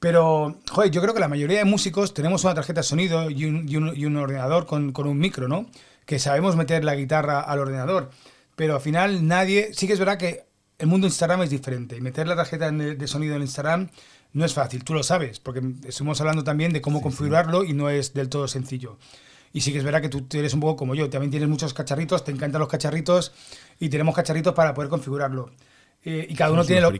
pero, 0.00 0.58
joder, 0.70 0.90
yo 0.90 1.00
creo 1.00 1.14
que 1.14 1.20
la 1.20 1.28
mayoría 1.28 1.58
de 1.58 1.64
músicos 1.64 2.12
tenemos 2.12 2.44
una 2.44 2.54
tarjeta 2.54 2.80
de 2.80 2.84
sonido 2.84 3.30
y 3.30 3.44
un, 3.46 3.66
y 3.68 4.04
un, 4.04 4.16
ordenador 4.16 4.66
con, 4.66 4.92
con, 4.92 5.06
un 5.06 5.18
micro, 5.18 5.48
¿no? 5.48 5.66
Que 6.04 6.18
sabemos 6.18 6.56
meter 6.56 6.84
la 6.84 6.94
guitarra 6.94 7.40
al 7.40 7.60
ordenador. 7.60 8.10
Pero 8.56 8.74
al 8.74 8.80
final 8.80 9.26
nadie... 9.26 9.72
Sí 9.74 9.86
que 9.86 9.94
es 9.94 9.98
verdad 9.98 10.18
que 10.18 10.44
el 10.78 10.86
mundo 10.86 11.06
Instagram 11.06 11.42
es 11.42 11.50
diferente. 11.50 12.00
Meter 12.00 12.28
la 12.28 12.36
tarjeta 12.36 12.70
de 12.70 13.06
sonido 13.06 13.36
en 13.36 13.42
Instagram 13.42 13.88
no 14.36 14.44
es 14.44 14.52
fácil, 14.52 14.84
tú 14.84 14.92
lo 14.92 15.02
sabes, 15.02 15.40
porque 15.40 15.62
estamos 15.86 16.20
hablando 16.20 16.44
también 16.44 16.70
de 16.74 16.82
cómo 16.82 17.00
configurarlo 17.00 17.64
y 17.64 17.72
no 17.72 17.88
es 17.88 18.12
del 18.12 18.28
todo 18.28 18.46
sencillo. 18.48 18.98
Y 19.54 19.62
sí 19.62 19.72
que 19.72 19.78
es 19.78 19.84
verdad 19.84 20.02
que 20.02 20.10
tú 20.10 20.26
eres 20.36 20.52
un 20.52 20.60
poco 20.60 20.76
como 20.76 20.94
yo, 20.94 21.08
también 21.08 21.30
tienes 21.30 21.48
muchos 21.48 21.72
cacharritos, 21.72 22.22
te 22.22 22.32
encantan 22.32 22.60
los 22.60 22.68
cacharritos 22.68 23.32
y 23.80 23.88
tenemos 23.88 24.14
cacharritos 24.14 24.52
para 24.52 24.74
poder 24.74 24.90
configurarlo. 24.90 25.52
Eh, 26.04 26.26
y 26.28 26.34
cada 26.34 26.52
uno 26.52 26.66
tiene 26.66 26.82
lo 26.82 26.92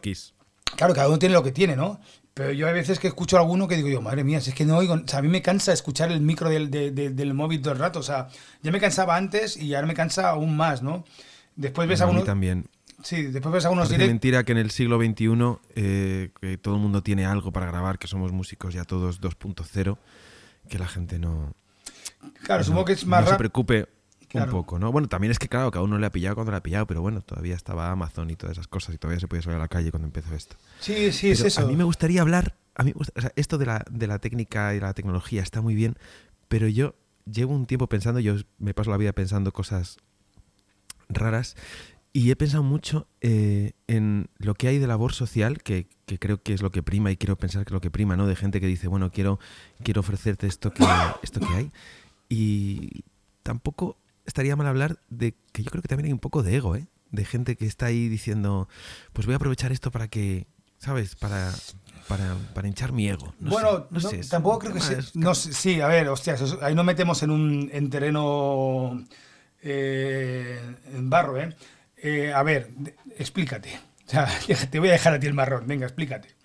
Claro, 0.76 0.94
cada 0.94 1.08
uno 1.08 1.18
tiene 1.18 1.34
lo 1.34 1.42
que 1.42 1.52
tiene, 1.52 1.76
¿no? 1.76 2.00
Pero 2.32 2.52
yo 2.52 2.66
hay 2.66 2.72
veces 2.72 2.98
que 2.98 3.08
escucho 3.08 3.36
a 3.36 3.40
alguno 3.40 3.68
que 3.68 3.76
digo 3.76 3.88
yo, 3.88 4.00
madre 4.00 4.24
mía, 4.24 4.40
si 4.40 4.50
es 4.50 4.56
que 4.56 4.64
no 4.64 4.78
oigo, 4.78 4.94
o 4.94 5.06
sea, 5.06 5.18
a 5.18 5.22
mí 5.22 5.28
me 5.28 5.42
cansa 5.42 5.74
escuchar 5.74 6.10
el 6.10 6.22
micro 6.22 6.48
del, 6.48 6.70
del 6.70 7.34
móvil 7.34 7.60
todo 7.60 7.74
el 7.74 7.78
rato, 7.78 7.98
o 7.98 8.02
sea, 8.02 8.28
ya 8.62 8.72
me 8.72 8.80
cansaba 8.80 9.14
antes 9.14 9.58
y 9.58 9.74
ahora 9.74 9.86
me 9.86 9.94
cansa 9.94 10.30
aún 10.30 10.56
más, 10.56 10.82
¿no? 10.82 11.04
Después 11.54 11.86
ves 11.86 12.00
a, 12.00 12.06
uno... 12.06 12.24
también. 12.24 12.66
Sí, 13.02 13.22
después 13.24 13.52
ves 13.52 13.64
algunos 13.64 13.90
Es 13.90 13.98
mentira 13.98 14.44
que 14.44 14.52
en 14.52 14.58
el 14.58 14.70
siglo 14.70 14.98
XXI 14.98 15.58
eh, 15.74 16.30
que 16.40 16.58
todo 16.58 16.74
el 16.74 16.80
mundo 16.80 17.02
tiene 17.02 17.26
algo 17.26 17.52
para 17.52 17.66
grabar, 17.66 17.98
que 17.98 18.06
somos 18.06 18.32
músicos 18.32 18.74
ya 18.74 18.84
todos 18.84 19.20
2.0, 19.20 19.98
que 20.68 20.78
la 20.78 20.88
gente 20.88 21.18
no. 21.18 21.54
Claro, 22.42 22.64
supongo 22.64 22.86
que 22.86 22.92
es 22.92 23.06
más 23.06 23.24
No 23.24 23.30
se 23.30 23.36
preocupe 23.36 23.88
un 24.32 24.46
poco, 24.50 24.78
¿no? 24.78 24.92
Bueno, 24.92 25.08
también 25.08 25.30
es 25.30 25.38
que, 25.38 25.48
claro, 25.48 25.70
cada 25.70 25.84
uno 25.84 25.98
le 25.98 26.06
ha 26.06 26.10
pillado 26.10 26.34
cuando 26.34 26.50
le 26.50 26.58
ha 26.58 26.62
pillado, 26.62 26.86
pero 26.86 27.00
bueno, 27.00 27.22
todavía 27.22 27.54
estaba 27.54 27.90
Amazon 27.90 28.30
y 28.30 28.36
todas 28.36 28.56
esas 28.56 28.66
cosas 28.66 28.94
y 28.94 28.98
todavía 28.98 29.20
se 29.20 29.28
podía 29.28 29.42
salir 29.42 29.56
a 29.56 29.60
la 29.60 29.68
calle 29.68 29.90
cuando 29.90 30.06
empezó 30.06 30.34
esto. 30.34 30.56
Sí, 30.80 31.12
sí, 31.12 31.30
es 31.30 31.40
eso. 31.40 31.62
A 31.62 31.66
mí 31.66 31.76
me 31.76 31.84
gustaría 31.84 32.20
hablar. 32.20 32.56
A 32.74 32.82
mí, 32.82 32.92
o 32.94 33.04
sea, 33.04 33.32
esto 33.36 33.56
de 33.56 33.66
la, 33.66 33.84
de 33.90 34.06
la 34.06 34.18
técnica 34.18 34.74
y 34.74 34.80
la 34.80 34.92
tecnología 34.92 35.42
está 35.42 35.62
muy 35.62 35.74
bien, 35.74 35.96
pero 36.48 36.68
yo 36.68 36.94
llevo 37.24 37.54
un 37.54 37.66
tiempo 37.66 37.88
pensando, 37.88 38.20
yo 38.20 38.34
me 38.58 38.74
paso 38.74 38.90
la 38.90 38.96
vida 38.96 39.12
pensando 39.12 39.52
cosas 39.52 39.96
raras 41.08 41.56
y 42.16 42.30
he 42.30 42.36
pensado 42.36 42.62
mucho 42.62 43.06
eh, 43.20 43.72
en 43.88 44.30
lo 44.38 44.54
que 44.54 44.68
hay 44.68 44.78
de 44.78 44.86
labor 44.86 45.12
social, 45.12 45.62
que, 45.62 45.86
creo 46.18 46.42
que 46.42 46.54
es 46.54 46.62
lo 46.62 46.70
que 46.70 46.82
prima 46.82 47.10
y 47.10 47.18
quiero 47.18 47.36
pensar 47.36 47.62
que 47.66 47.68
es 47.68 47.74
lo 47.74 47.82
que 47.82 47.90
prima, 47.90 48.16
¿no? 48.16 48.26
De 48.26 48.34
gente 48.34 48.58
que 48.58 48.66
dice, 48.66 48.88
bueno, 48.88 49.10
quiero, 49.10 49.38
quiero 49.82 50.00
ofrecerte 50.00 50.46
esto 50.46 50.72
que, 50.72 50.82
esto 51.22 51.40
que 51.40 51.54
hay. 51.54 51.72
Y 52.30 53.04
tampoco 53.42 53.98
estaría 54.24 54.56
mal 54.56 54.66
hablar 54.66 54.98
de 55.10 55.34
que 55.52 55.62
yo 55.62 55.70
creo 55.70 55.82
que 55.82 55.88
también 55.88 56.06
hay 56.06 56.12
un 56.14 56.18
poco 56.18 56.42
de 56.42 56.56
ego, 56.56 56.74
¿eh? 56.74 56.86
De 57.10 57.26
gente 57.26 57.54
que 57.54 57.66
está 57.66 57.84
ahí 57.84 58.08
diciendo, 58.08 58.66
pues 59.12 59.26
voy 59.26 59.34
a 59.34 59.36
aprovechar 59.36 59.70
esto 59.70 59.90
para 59.90 60.08
que, 60.08 60.46
¿sabes? 60.78 61.16
Para, 61.16 61.52
para, 62.08 62.34
para 62.54 62.66
hinchar 62.66 62.92
mi 62.92 63.10
ego. 63.10 63.34
bueno, 63.40 63.88
no, 63.90 64.00
sé, 64.00 64.22
tampoco 64.22 64.60
creo 64.60 64.72
que 64.72 64.80
sea. 64.80 65.00
No, 65.12 65.34
sí, 65.34 65.82
a 65.82 65.88
ver, 65.88 66.08
hostias, 66.08 66.56
ahí 66.62 66.74
nos 66.74 66.86
metemos 66.86 67.22
en 67.22 67.30
un 67.30 67.68
en 67.74 67.90
terreno 67.90 69.04
eh, 69.60 70.58
en 70.94 71.10
barro, 71.10 71.38
¿eh? 71.38 71.54
Eh, 71.96 72.32
a 72.32 72.42
ver, 72.42 72.70
explícate. 73.18 73.78
O 74.06 74.10
sea, 74.10 74.28
te 74.70 74.78
voy 74.78 74.88
a 74.88 74.92
dejar 74.92 75.14
a 75.14 75.20
ti 75.20 75.26
el 75.26 75.34
marrón. 75.34 75.66
Venga, 75.66 75.86
explícate. 75.86 76.36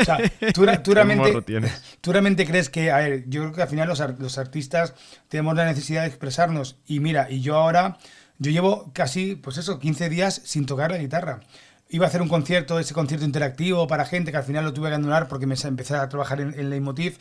O 0.00 0.04
sea, 0.04 0.18
tú, 0.82 0.94
realmente, 0.94 2.46
crees 2.46 2.70
que, 2.70 2.90
a 2.90 2.98
ver, 2.98 3.24
yo 3.28 3.42
creo 3.42 3.52
que 3.52 3.62
al 3.62 3.68
final 3.68 3.88
los, 3.88 4.00
los, 4.18 4.38
artistas 4.38 4.94
tenemos 5.28 5.54
la 5.54 5.64
necesidad 5.64 6.02
de 6.02 6.08
expresarnos. 6.08 6.76
Y 6.86 7.00
mira, 7.00 7.30
y 7.30 7.40
yo 7.40 7.56
ahora, 7.56 7.98
yo 8.38 8.50
llevo 8.50 8.90
casi, 8.92 9.36
pues 9.36 9.58
eso, 9.58 9.78
15 9.78 10.08
días 10.08 10.40
sin 10.44 10.66
tocar 10.66 10.90
la 10.90 10.98
guitarra. 10.98 11.40
Iba 11.88 12.06
a 12.06 12.08
hacer 12.08 12.22
un 12.22 12.28
concierto, 12.28 12.78
ese 12.78 12.94
concierto 12.94 13.26
interactivo 13.26 13.86
para 13.86 14.06
gente 14.06 14.30
que 14.30 14.38
al 14.38 14.44
final 14.44 14.64
lo 14.64 14.72
tuve 14.72 14.88
que 14.88 14.94
abandonar 14.94 15.28
porque 15.28 15.46
me 15.46 15.56
empecé 15.62 15.94
a 15.94 16.08
trabajar 16.08 16.40
en, 16.40 16.58
en 16.58 16.70
Leitmotiv. 16.70 17.18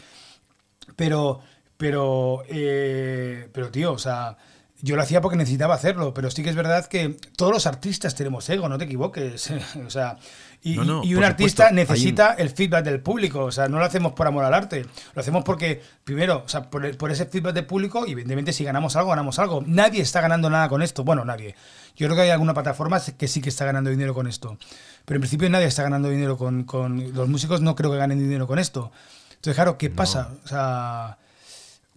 Pero, 0.96 1.42
pero, 1.78 2.44
eh, 2.48 3.50
pero 3.52 3.70
tío, 3.70 3.92
o 3.92 3.98
sea, 3.98 4.38
yo 4.82 4.96
lo 4.96 5.02
hacía 5.02 5.22
porque 5.22 5.38
necesitaba 5.38 5.76
hacerlo, 5.76 6.14
pero 6.14 6.32
sí 6.32 6.44
que 6.44 6.50
es 6.50 6.56
verdad 6.56 6.86
que 6.88 7.18
todos 7.36 7.52
los 7.52 7.68
artistas 7.68 8.16
tenemos 8.16 8.50
ego, 8.50 8.68
no 8.68 8.78
te 8.78 8.86
equivoques. 8.86 9.52
o 9.86 9.90
sea, 9.90 10.18
y, 10.64 10.78
un 10.78 11.24
artista 11.24 11.72
necesita 11.72 12.34
el 12.34 12.50
feedback 12.50 12.86
del 12.86 13.00
público, 13.00 13.46
o 13.46 13.52
sea, 13.52 13.68
no 13.68 13.80
lo 13.80 13.86
hacemos 13.86 14.14
por 14.14 14.28
amor 14.28 14.44
al 14.44 14.54
arte, 14.54 14.86
lo 15.16 15.22
hacemos 15.22 15.44
porque, 15.44 15.82
primero, 16.04 16.44
o 16.46 16.50
sea, 16.50 16.70
por, 16.70 16.96
por, 16.98 17.12
ese 17.12 17.26
feedback 17.26 17.54
del 17.54 17.66
público, 17.66 18.06
y 18.06 18.12
evidentemente 18.12 18.54
si 18.54 18.64
ganamos 18.64 18.96
algo, 18.96 19.10
ganamos 19.10 19.40
algo. 19.40 19.64
Nadie 19.66 20.02
está 20.02 20.22
ganando 20.22 20.50
nada 20.50 20.70
con 20.70 20.82
esto, 20.82 21.04
bueno, 21.04 21.26
nadie. 21.26 21.56
Yo 21.96 22.08
creo 22.08 22.16
que 22.16 22.24
hay 22.24 22.30
alguna 22.30 22.54
plataforma 22.54 23.02
que 23.18 23.28
sí 23.28 23.42
que 23.42 23.50
está 23.50 23.66
ganando 23.66 23.90
dinero 23.90 24.14
con 24.14 24.28
esto, 24.28 24.58
pero 25.06 25.18
en 25.18 25.22
principio 25.22 25.50
nadie 25.50 25.66
está 25.66 25.84
ganando 25.84 26.10
dinero 26.10 26.38
con, 26.38 26.64
con 26.64 27.14
los 27.14 27.28
músicos, 27.28 27.62
no 27.62 27.76
creo 27.76 27.92
que 27.92 27.98
ganen 27.98 28.20
dinero 28.20 28.48
con 28.48 28.60
esto. 28.60 28.92
Entonces, 29.30 29.56
claro, 29.56 29.78
¿qué 29.80 29.90
pasa? 29.90 30.30
O 30.46 30.48
sea, 30.48 31.18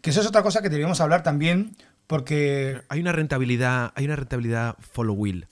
que 0.01 0.11
eso 0.11 0.23
es 0.23 0.27
otra 0.27 0.43
cosa 0.43 0.63
que 0.63 0.71
deberíamos 0.71 1.01
hablar 1.01 1.23
también 1.23 1.77
porque 2.07 2.83
hay 2.89 3.01
una 3.01 3.13
rentabilidad, 3.13 3.93
hay 3.95 4.05
una 4.05 4.17
rentabilidad 4.17 4.77
follow 4.81 5.15
will. 5.15 5.47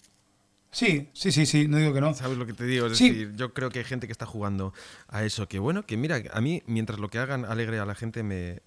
Sí, 0.72 1.10
sí, 1.12 1.32
sí, 1.32 1.44
sí, 1.44 1.68
no 1.68 1.76
digo 1.76 1.92
que 1.92 2.00
no. 2.00 2.14
¿Sabes 2.14 2.38
lo 2.38 2.46
que 2.46 2.54
te 2.54 2.64
digo? 2.64 2.86
Es 2.86 2.92
decir, 2.92 3.34
yo 3.36 3.52
creo 3.52 3.68
que 3.68 3.80
hay 3.80 3.84
gente 3.84 4.06
que 4.06 4.12
está 4.12 4.24
jugando 4.24 4.72
a 5.06 5.22
eso, 5.22 5.46
que 5.46 5.58
bueno, 5.58 5.84
que 5.84 5.98
mira, 5.98 6.22
a 6.32 6.40
mí, 6.40 6.62
mientras 6.66 6.98
lo 6.98 7.10
que 7.10 7.18
hagan 7.18 7.44
alegre 7.44 7.78
a 7.78 7.84
la 7.84 7.94
gente 7.94 8.22
me, 8.22 8.62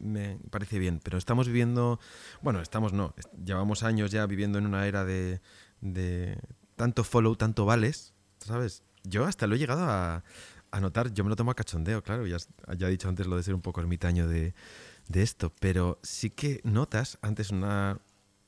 parece 0.52 0.78
bien, 0.78 1.02
pero 1.04 1.18
estamos 1.18 1.48
viviendo, 1.48 2.00
bueno, 2.44 2.62
estamos 2.62 2.94
no, 2.94 3.16
llevamos 3.44 3.82
años 3.82 4.12
ya 4.12 4.24
viviendo 4.28 4.60
en 4.60 4.68
una 4.68 4.86
era 4.86 5.04
de, 5.04 5.42
de 5.82 6.38
tanto 6.76 7.04
follow, 7.04 7.36
tanto 7.36 7.66
vales, 7.66 8.14
¿sabes? 8.38 8.84
Yo 9.04 9.26
hasta 9.26 9.48
lo 9.48 9.56
he 9.56 9.58
llegado 9.58 9.86
a, 9.86 10.24
a 10.70 10.80
notar, 10.80 11.12
yo 11.12 11.24
me 11.24 11.32
lo 11.32 11.36
tomo 11.36 11.50
a 11.50 11.56
cachondeo, 11.56 12.04
claro, 12.04 12.28
ya, 12.28 12.38
ya 12.78 12.88
he 12.88 12.92
dicho 12.92 13.10
antes 13.10 13.26
lo 13.26 13.36
de 13.36 13.42
ser 13.42 13.56
un 13.56 13.62
poco 13.62 13.82
ermitaño 13.82 14.28
de, 14.28 14.54
de 15.08 15.22
esto, 15.22 15.54
pero 15.60 16.00
sí 16.04 16.30
que 16.30 16.62
notas, 16.64 17.18
antes 17.22 17.52
una 17.52 18.00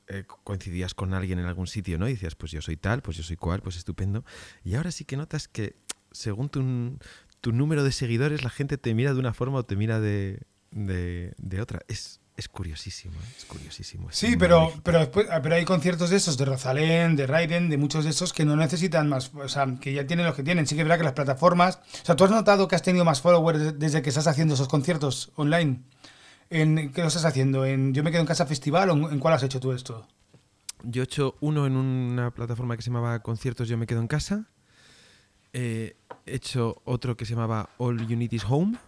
eh, 0.08 0.24
coincidías 0.44 0.94
con 0.94 1.12
alguien 1.12 1.38
en 1.38 1.46
algún 1.46 1.66
sitio, 1.66 1.98
¿no? 1.98 2.08
Y 2.08 2.12
decías, 2.12 2.34
pues 2.34 2.50
yo 2.52 2.62
soy 2.62 2.76
tal, 2.76 3.02
pues 3.02 3.16
yo 3.16 3.22
soy 3.22 3.36
cual, 3.36 3.60
pues 3.60 3.76
estupendo. 3.76 4.24
Y 4.64 4.74
ahora 4.74 4.90
sí 4.90 5.04
que 5.04 5.16
notas 5.16 5.48
que 5.48 5.76
según 6.12 6.48
tu, 6.48 6.98
tu 7.40 7.52
número 7.52 7.84
de 7.84 7.92
seguidores, 7.92 8.42
la 8.42 8.50
gente 8.50 8.78
te 8.78 8.94
mira 8.94 9.12
de 9.12 9.20
una 9.20 9.34
forma 9.34 9.58
o 9.58 9.64
te 9.64 9.76
mira 9.76 10.00
de, 10.00 10.40
de, 10.70 11.60
otra. 11.60 11.80
Es, 11.88 12.20
es 12.36 12.48
curiosísimo, 12.48 13.14
¿eh? 13.14 13.34
es 13.36 13.44
curiosísimo. 13.44 14.08
sí, 14.10 14.36
pero, 14.38 14.72
pero, 14.82 15.00
después, 15.00 15.26
pero 15.42 15.54
hay 15.54 15.64
conciertos 15.64 16.10
de 16.10 16.16
esos, 16.16 16.38
de 16.38 16.44
Rosalén, 16.46 17.14
de 17.14 17.26
Raiden, 17.26 17.68
de 17.68 17.76
muchos 17.76 18.04
de 18.04 18.10
esos 18.10 18.32
que 18.32 18.44
no 18.44 18.56
necesitan 18.56 19.08
más, 19.08 19.32
o 19.34 19.48
sea, 19.48 19.66
que 19.80 19.92
ya 19.92 20.06
tienen 20.06 20.24
los 20.24 20.34
que 20.34 20.42
tienen. 20.42 20.66
Sí 20.66 20.74
que 20.74 20.82
es 20.82 20.84
verdad 20.86 20.98
que 20.98 21.04
las 21.04 21.12
plataformas... 21.12 21.80
O 22.02 22.06
sea, 22.06 22.16
¿tú 22.16 22.24
has 22.24 22.30
notado 22.30 22.66
que 22.66 22.76
has 22.76 22.82
tenido 22.82 23.04
más 23.04 23.20
followers 23.20 23.78
desde 23.78 24.02
que 24.02 24.08
estás 24.08 24.26
haciendo 24.26 24.54
esos 24.54 24.68
conciertos 24.68 25.32
online? 25.36 25.82
En, 26.50 26.92
¿Qué 26.92 27.02
lo 27.02 27.08
estás 27.08 27.24
haciendo? 27.24 27.66
¿En 27.66 27.92
Yo 27.92 28.02
me 28.02 28.10
quedo 28.10 28.20
en 28.20 28.26
casa 28.26 28.46
festival 28.46 28.90
o 28.90 29.10
en 29.10 29.18
cuál 29.18 29.34
has 29.34 29.42
hecho 29.42 29.60
tú 29.60 29.72
esto? 29.72 30.06
Yo 30.82 31.02
he 31.02 31.04
hecho 31.04 31.36
uno 31.40 31.66
en 31.66 31.76
una 31.76 32.30
plataforma 32.30 32.76
que 32.76 32.82
se 32.82 32.90
llamaba 32.90 33.20
Conciertos 33.20 33.68
Yo 33.68 33.76
me 33.76 33.86
quedo 33.86 34.00
en 34.00 34.06
casa. 34.06 34.46
Eh, 35.52 35.96
he 36.24 36.34
hecho 36.34 36.80
otro 36.84 37.16
que 37.16 37.24
se 37.24 37.34
llamaba 37.34 37.70
All 37.78 38.00
Unities 38.00 38.44
Home. 38.48 38.78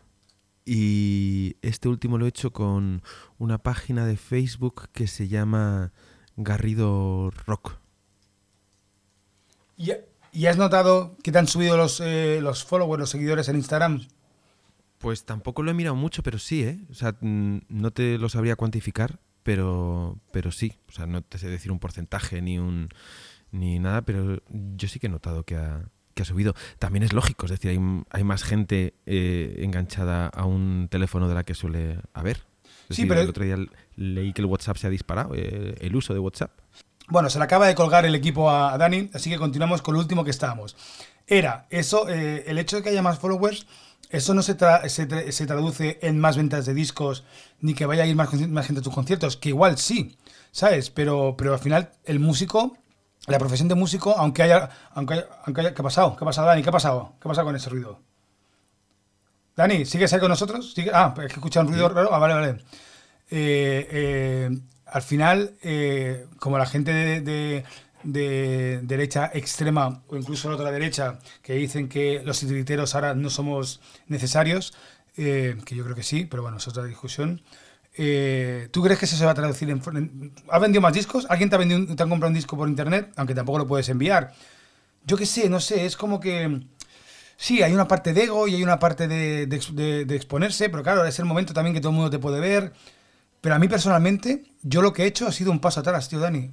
Y 0.65 1.57
este 1.63 1.89
último 1.89 2.17
lo 2.17 2.27
he 2.27 2.29
hecho 2.29 2.53
con 2.53 3.03
una 3.39 3.59
página 3.59 4.07
de 4.07 4.17
Facebook 4.17 4.89
que 4.93 5.07
se 5.07 5.29
llama 5.29 5.93
Garrido 6.37 7.31
Rock. 7.47 7.79
¿Y, 9.77 10.47
has 10.47 10.59
notado 10.59 11.17
que 11.23 11.33
te 11.33 11.39
han 11.39 11.49
subido 11.49 11.77
los, 11.77 12.01
eh, 12.01 12.39
los 12.41 12.65
followers, 12.65 13.01
los 13.01 13.11
seguidores 13.11 13.49
en 13.49 13.57
Instagram? 13.57 14.07
Pues 15.01 15.25
tampoco 15.25 15.63
lo 15.63 15.71
he 15.71 15.75
mirado 15.75 15.97
mucho, 15.97 16.23
pero 16.23 16.39
sí, 16.39 16.63
¿eh? 16.63 16.79
O 16.91 16.95
sea, 16.95 17.17
no 17.23 17.91
te 17.91 18.19
lo 18.19 18.29
sabría 18.29 18.55
cuantificar, 18.55 19.19
pero, 19.43 20.19
pero 20.31 20.53
sí. 20.53 20.75
O 20.91 20.93
sea, 20.93 21.07
no 21.07 21.23
te 21.23 21.39
sé 21.39 21.49
decir 21.49 21.73
un 21.73 21.79
porcentaje 21.79 22.43
ni 22.43 22.59
un 22.59 22.91
ni 23.51 23.79
nada, 23.79 24.03
pero 24.03 24.43
yo 24.51 24.89
sí 24.89 25.01
que 25.01 25.07
he 25.07 25.11
notado 25.11 25.45
que 25.45 25.57
ha, 25.57 25.87
que 26.15 26.23
ha 26.23 26.27
subido. 26.27 26.55
También 26.79 27.03
es 27.03 27.15
lógico, 27.15 27.47
es 27.47 27.53
decir, 27.53 27.71
hay, 27.71 27.79
hay 28.11 28.25
más 28.25 28.43
gente 28.43 28.93
eh, 29.07 29.61
enganchada 29.61 30.27
a 30.27 30.45
un 30.45 30.89
teléfono 30.91 31.29
de 31.29 31.35
la 31.35 31.45
que 31.45 31.55
suele 31.55 31.99
haber. 32.13 32.45
sí, 32.91 33.07
pero... 33.07 33.23
El 33.23 33.31
otro 33.31 33.45
día 33.45 33.57
leí 33.97 34.35
que 34.35 34.43
el 34.43 34.47
WhatsApp 34.47 34.77
se 34.77 34.87
ha 34.87 34.91
disparado, 34.91 35.35
eh, 35.35 35.77
el 35.81 35.97
uso 35.97 36.13
de 36.13 36.21
WhatsApp. 36.21 36.53
Bueno, 37.09 37.31
se 37.31 37.39
le 37.39 37.45
acaba 37.45 37.67
de 37.67 37.75
colgar 37.75 38.05
el 38.05 38.15
equipo 38.15 38.51
a, 38.51 38.77
Dani, 38.77 39.09
así 39.15 39.31
que 39.31 39.39
continuamos 39.39 39.81
con 39.81 39.95
lo 39.95 40.01
último 40.01 40.25
que 40.25 40.31
estábamos. 40.31 40.77
Era 41.27 41.67
eso, 41.71 42.07
eh, 42.09 42.45
el 42.47 42.59
hecho 42.59 42.77
de 42.77 42.83
que 42.83 42.91
haya 42.91 43.03
más 43.03 43.19
followers 43.19 43.67
eso 44.11 44.35
no 44.35 44.43
se, 44.43 44.57
se, 44.89 45.47
traduce 45.47 45.99
en 46.03 46.19
más 46.19 46.37
ventas 46.37 46.67
de 46.67 46.75
discos 46.75 47.25
ni 47.61 47.75
que 47.75 47.87
vaya 47.87 48.03
a 48.03 48.07
ir 48.07 48.17
más, 48.17 48.33
más, 48.49 48.67
gente 48.67 48.81
a 48.81 48.83
tus 48.83 48.93
conciertos, 48.93 49.37
que 49.37 49.51
igual 49.51 49.79
sí, 49.79 50.17
¿sabes? 50.51 50.91
Pero, 50.91 51.37
pero 51.39 51.53
al 51.53 51.61
final 51.61 51.93
el 52.05 52.19
músico, 52.19 52.77
la 53.29 53.39
profesión 53.39 53.69
de 53.69 53.77
músico, 53.77 54.15
aunque 54.17 54.43
haya, 54.43 54.69
aunque 54.95 55.25
aunque 55.45 55.63
¿qué 55.63 55.81
ha 55.81 55.85
pasado? 55.85 56.17
¿Qué 56.17 56.25
ha 56.25 56.27
pasado, 56.27 56.49
Dani? 56.49 56.63
¿Qué 56.63 56.69
ha 56.69 56.73
pasado? 56.73 57.15
¿Qué 57.21 57.29
ha 57.29 57.31
pasado 57.31 57.47
con 57.47 57.55
ese 57.55 57.71
ruido? 57.71 58.01
Dani, 59.55 59.85
¿sigues 59.85 60.13
ahí 60.13 60.21
con 60.21 60.31
nosotros? 60.31 60.75
Ah, 60.93 61.15
es 61.19 61.27
que 61.29 61.35
escucha 61.35 61.61
un 61.61 61.69
ruido 61.69 61.89
raro. 61.89 62.13
Ah, 62.13 62.19
vale, 62.19 62.35
vale. 62.35 62.49
Eh, 63.31 63.89
eh, 63.91 64.51
al 64.87 65.03
final, 65.03 65.55
eh, 65.63 66.27
como 66.39 66.59
la 66.59 66.67
gente 66.67 66.93
de 66.93 67.21
de 67.21 67.65
derecha 68.03 69.31
extrema 69.35 70.03
o 70.09 70.17
incluso 70.17 70.49
la 70.49 70.55
otra 70.55 70.71
derecha 70.71 71.19
que 71.43 71.55
dicen 71.55 71.89
que 71.89 72.23
los 72.25 72.41
titiriteros 72.41 72.95
ahora 72.95 73.15
no 73.15 73.31
somos 73.31 73.81
necesarios, 74.09 74.75
eh, 75.17 75.57
que 75.65 75.75
yo 75.75 75.85
creo 75.85 75.97
que 75.97 76.03
sí, 76.03 76.25
pero 76.25 76.43
bueno, 76.43 76.59
es 76.59 76.69
otra 76.69 76.85
discusión. 76.85 77.43
Eh, 77.97 78.69
¿Tú 78.71 78.83
crees 78.83 78.99
que 78.99 79.05
eso 79.05 79.17
se 79.17 79.25
va 79.25 79.33
a 79.33 79.35
traducir 79.35 79.69
en... 79.69 80.33
¿Has 80.49 80.61
vendido 80.61 80.81
más 80.81 80.93
discos? 80.93 81.27
¿Alguien 81.29 81.51
te 81.51 81.57
ha, 81.57 81.59
vendido, 81.59 81.85
te 81.95 82.03
ha 82.03 82.07
comprado 82.07 82.29
un 82.29 82.35
disco 82.35 82.57
por 82.57 82.69
internet? 82.69 83.13
Aunque 83.17 83.35
tampoco 83.35 83.59
lo 83.59 83.67
puedes 83.67 83.89
enviar. 83.89 84.33
Yo 85.05 85.17
qué 85.17 85.27
sé, 85.27 85.49
no 85.49 85.61
sé, 85.61 85.87
es 85.87 85.97
como 85.97 86.21
que... 86.21 86.63
Sí, 87.37 87.63
hay 87.63 87.73
una 87.73 87.89
parte 87.89 88.13
de 88.13 88.25
ego 88.25 88.47
y 88.49 88.55
hay 88.55 88.63
una 88.63 88.79
parte 88.79 89.09
de, 89.09 89.47
de, 89.47 90.15
exponerse, 90.15 90.69
pero 90.69 90.83
claro, 90.83 91.07
es 91.07 91.19
el 91.19 91.25
momento 91.25 91.55
también 91.55 91.75
que 91.75 91.81
todo 91.81 91.91
el 91.91 91.97
mundo 91.97 92.11
te 92.11 92.19
puede 92.19 92.39
ver. 92.39 92.75
Pero 93.41 93.55
a 93.55 93.59
mí 93.59 93.67
personalmente, 93.67 94.45
yo 94.63 94.83
lo 94.83 94.93
que 94.93 95.05
he 95.05 95.07
hecho 95.07 95.27
ha 95.27 95.33
sido 95.33 95.51
un 95.51 95.59
paso 95.59 95.81
atrás, 95.81 96.11
tío 96.11 96.21
Dani. 96.21 96.51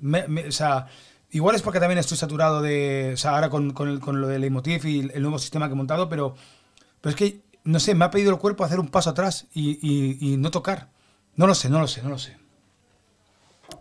o 0.47 0.51
sea, 0.51 0.87
Igual 1.31 1.55
es 1.55 1.61
porque 1.61 1.79
también 1.79 1.97
estoy 1.97 2.17
saturado 2.17 2.61
de. 2.61 3.11
O 3.13 3.17
sea, 3.17 3.31
ahora 3.31 3.49
con, 3.49 3.71
con, 3.73 3.99
con 3.99 4.21
lo 4.21 4.27
del 4.27 4.41
Leitmotiv 4.41 4.85
y 4.85 5.11
el 5.13 5.21
nuevo 5.21 5.39
sistema 5.39 5.67
que 5.67 5.73
he 5.73 5.75
montado, 5.75 6.07
pero, 6.07 6.35
pero 7.01 7.11
es 7.11 7.15
que, 7.15 7.41
no 7.63 7.79
sé, 7.79 7.95
me 7.95 8.05
ha 8.05 8.11
pedido 8.11 8.31
el 8.31 8.37
cuerpo 8.37 8.63
hacer 8.63 8.79
un 8.79 8.87
paso 8.87 9.09
atrás 9.09 9.47
y, 9.53 9.77
y, 9.81 10.37
no 10.37 10.51
tocar. 10.51 10.89
No 11.35 11.45
lo 11.45 11.53
sé, 11.53 11.69
no 11.69 11.79
lo 11.79 11.87
sé, 11.87 12.01
no 12.01 12.09
lo 12.09 12.17
sé. 12.17 12.37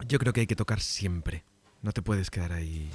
Yo 0.09 0.19
creo 0.19 0.33
que 0.33 0.41
hay 0.41 0.47
que 0.47 0.57
tocar 0.57 0.81
siempre. 0.81 1.45
No 1.83 1.93
te 1.93 2.03
puedes 2.03 2.31
quedar 2.31 2.53
ahí 2.53 2.91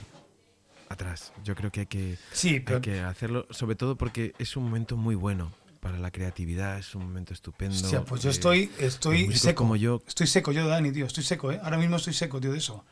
atrás. 0.89 1.31
Yo 1.45 1.55
creo 1.55 1.71
que 1.71 1.81
hay 1.81 1.85
que, 1.85 2.17
sí, 2.33 2.63
hay 2.65 2.81
que 2.81 2.99
hacerlo, 2.99 3.47
sobre 3.51 3.75
todo 3.75 3.95
porque 3.95 4.33
es 4.37 4.57
un 4.57 4.65
momento 4.65 4.97
muy 4.97 5.15
bueno 5.15 5.53
para 5.79 5.97
la 5.97 6.11
creatividad, 6.11 6.77
es 6.77 6.93
un 6.93 7.03
momento 7.03 7.33
estupendo. 7.33 7.75
Hostia, 7.75 8.03
pues 8.03 8.21
yo 8.21 8.29
eh, 8.29 8.33
estoy, 8.33 8.71
estoy 8.77 9.33
seco. 9.35 9.63
Como 9.63 9.77
yo. 9.77 10.03
Estoy 10.05 10.27
seco 10.27 10.51
yo, 10.51 10.67
Dani, 10.67 10.91
tío, 10.91 11.05
estoy 11.05 11.23
seco, 11.23 11.51
¿eh? 11.51 11.59
Ahora 11.63 11.77
mismo 11.77 11.95
estoy 11.95 12.13
seco, 12.13 12.41
tío, 12.41 12.51
de 12.51 12.57
eso. 12.57 12.83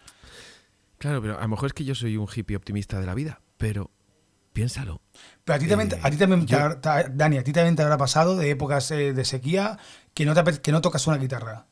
Claro, 0.99 1.21
pero 1.21 1.39
a 1.39 1.41
lo 1.41 1.47
mejor 1.47 1.67
es 1.67 1.73
que 1.73 1.85
yo 1.85 1.95
soy 1.95 2.17
un 2.17 2.27
hippie 2.33 2.57
optimista 2.57 2.99
de 2.99 3.05
la 3.05 3.15
vida, 3.15 3.41
pero 3.57 3.89
piénsalo. 4.53 5.01
Pero 5.45 5.55
a 5.55 5.59
ti 5.59 5.67
también, 5.67 5.91
a 6.03 6.11
ti 6.11 6.17
también 6.17 6.45
Dani, 6.45 7.37
a 7.37 7.43
ti 7.43 7.53
también 7.53 7.75
te 7.75 7.81
habrá 7.81 7.97
pasado 7.97 8.35
de 8.35 8.49
épocas 8.51 8.91
eh, 8.91 9.13
de 9.13 9.25
sequía 9.25 9.79
que 10.13 10.25
no, 10.25 10.33
te, 10.35 10.61
que 10.61 10.71
no 10.71 10.81
tocas 10.81 11.07
una 11.07 11.17
guitarra. 11.17 11.65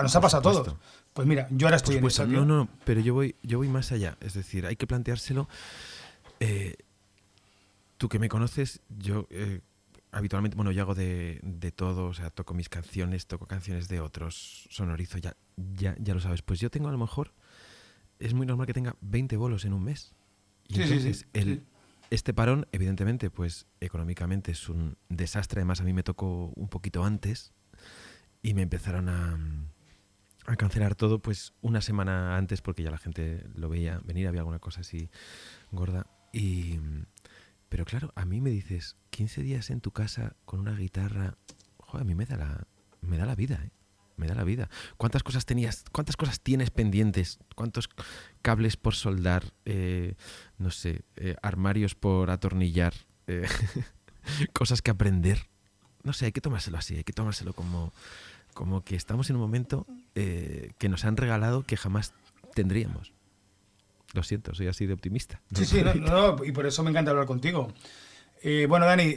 Nos 0.00 0.16
ha 0.16 0.20
pasado 0.20 0.40
a 0.40 0.52
todos. 0.52 0.76
Pues 1.12 1.28
mira, 1.28 1.46
yo 1.50 1.68
ahora 1.68 1.76
estoy 1.76 1.96
en. 1.96 2.32
No, 2.32 2.44
no, 2.44 2.68
pero 2.84 3.00
yo 3.00 3.14
voy, 3.14 3.36
yo 3.44 3.58
voy 3.58 3.68
más 3.68 3.92
allá. 3.92 4.16
Es 4.20 4.34
decir, 4.34 4.66
hay 4.66 4.74
que 4.74 4.88
planteárselo. 4.88 5.48
Eh, 6.40 6.74
tú 7.96 8.08
que 8.08 8.18
me 8.18 8.28
conoces, 8.28 8.80
yo 8.88 9.28
eh, 9.30 9.60
habitualmente, 10.10 10.56
bueno, 10.56 10.72
yo 10.72 10.82
hago 10.82 10.96
de, 10.96 11.38
de, 11.44 11.70
todo, 11.70 12.06
o 12.06 12.14
sea, 12.14 12.30
toco 12.30 12.54
mis 12.54 12.68
canciones, 12.68 13.28
toco 13.28 13.46
canciones 13.46 13.86
de 13.86 14.00
otros, 14.00 14.66
sonorizo, 14.68 15.18
ya, 15.18 15.36
ya, 15.76 15.94
ya 16.00 16.14
lo 16.14 16.20
sabes. 16.20 16.42
Pues 16.42 16.58
yo 16.58 16.68
tengo 16.68 16.88
a 16.88 16.92
lo 16.92 16.98
mejor 16.98 17.32
es 18.22 18.34
muy 18.34 18.46
normal 18.46 18.66
que 18.66 18.72
tenga 18.72 18.96
20 19.00 19.36
bolos 19.36 19.64
en 19.64 19.72
un 19.72 19.84
mes. 19.84 20.14
Y 20.68 20.80
entonces, 20.80 21.26
el, 21.32 21.64
este 22.10 22.32
parón, 22.32 22.66
evidentemente, 22.72 23.30
pues 23.30 23.66
económicamente 23.80 24.52
es 24.52 24.68
un 24.68 24.96
desastre. 25.08 25.60
Además, 25.60 25.80
a 25.80 25.84
mí 25.84 25.92
me 25.92 26.02
tocó 26.02 26.52
un 26.54 26.68
poquito 26.68 27.04
antes 27.04 27.52
y 28.42 28.54
me 28.54 28.62
empezaron 28.62 29.08
a, 29.08 29.38
a 30.46 30.56
cancelar 30.56 30.94
todo, 30.94 31.20
pues 31.20 31.52
una 31.60 31.80
semana 31.80 32.36
antes, 32.36 32.62
porque 32.62 32.82
ya 32.82 32.90
la 32.90 32.98
gente 32.98 33.44
lo 33.54 33.68
veía 33.68 34.00
venir, 34.04 34.28
había 34.28 34.40
alguna 34.40 34.60
cosa 34.60 34.80
así 34.80 35.10
gorda. 35.72 36.06
Y, 36.32 36.78
pero 37.68 37.84
claro, 37.84 38.12
a 38.14 38.24
mí 38.24 38.40
me 38.40 38.50
dices, 38.50 38.96
15 39.10 39.42
días 39.42 39.70
en 39.70 39.80
tu 39.80 39.90
casa 39.90 40.36
con 40.44 40.60
una 40.60 40.76
guitarra, 40.76 41.36
joder, 41.78 42.02
a 42.02 42.04
mí 42.04 42.14
me 42.14 42.26
da 42.26 42.36
la, 42.36 42.66
me 43.00 43.18
da 43.18 43.26
la 43.26 43.34
vida, 43.34 43.60
¿eh? 43.64 43.70
Me 44.16 44.26
da 44.26 44.34
la 44.34 44.44
vida. 44.44 44.68
¿Cuántas 44.96 45.22
cosas 45.22 45.46
tenías, 45.46 45.84
cuántas 45.92 46.16
cosas 46.16 46.40
tienes 46.40 46.70
pendientes? 46.70 47.38
¿Cuántos 47.54 47.88
cables 48.40 48.76
por 48.76 48.94
soldar? 48.94 49.44
Eh, 49.64 50.14
no 50.58 50.70
sé, 50.70 51.02
eh, 51.16 51.36
armarios 51.42 51.94
por 51.94 52.30
atornillar, 52.30 52.94
eh, 53.26 53.46
cosas 54.52 54.82
que 54.82 54.90
aprender. 54.90 55.48
No 56.02 56.12
sé, 56.12 56.26
hay 56.26 56.32
que 56.32 56.40
tomárselo 56.40 56.78
así, 56.78 56.96
hay 56.96 57.04
que 57.04 57.12
tomárselo 57.12 57.52
como, 57.52 57.92
como 58.54 58.82
que 58.82 58.96
estamos 58.96 59.30
en 59.30 59.36
un 59.36 59.42
momento 59.42 59.86
que 60.14 60.88
nos 60.90 61.04
han 61.04 61.16
regalado 61.16 61.62
que 61.62 61.76
jamás 61.76 62.12
tendríamos. 62.54 63.12
Lo 64.12 64.22
siento, 64.22 64.54
soy 64.54 64.66
así 64.66 64.84
de 64.84 64.92
optimista. 64.92 65.40
Sí, 65.54 65.64
sí, 65.64 65.82
no, 65.82 65.94
no, 65.94 66.44
y 66.44 66.52
por 66.52 66.66
eso 66.66 66.82
me 66.82 66.90
encanta 66.90 67.12
hablar 67.12 67.26
contigo. 67.26 67.72
Bueno, 68.68 68.84
Dani, 68.84 69.14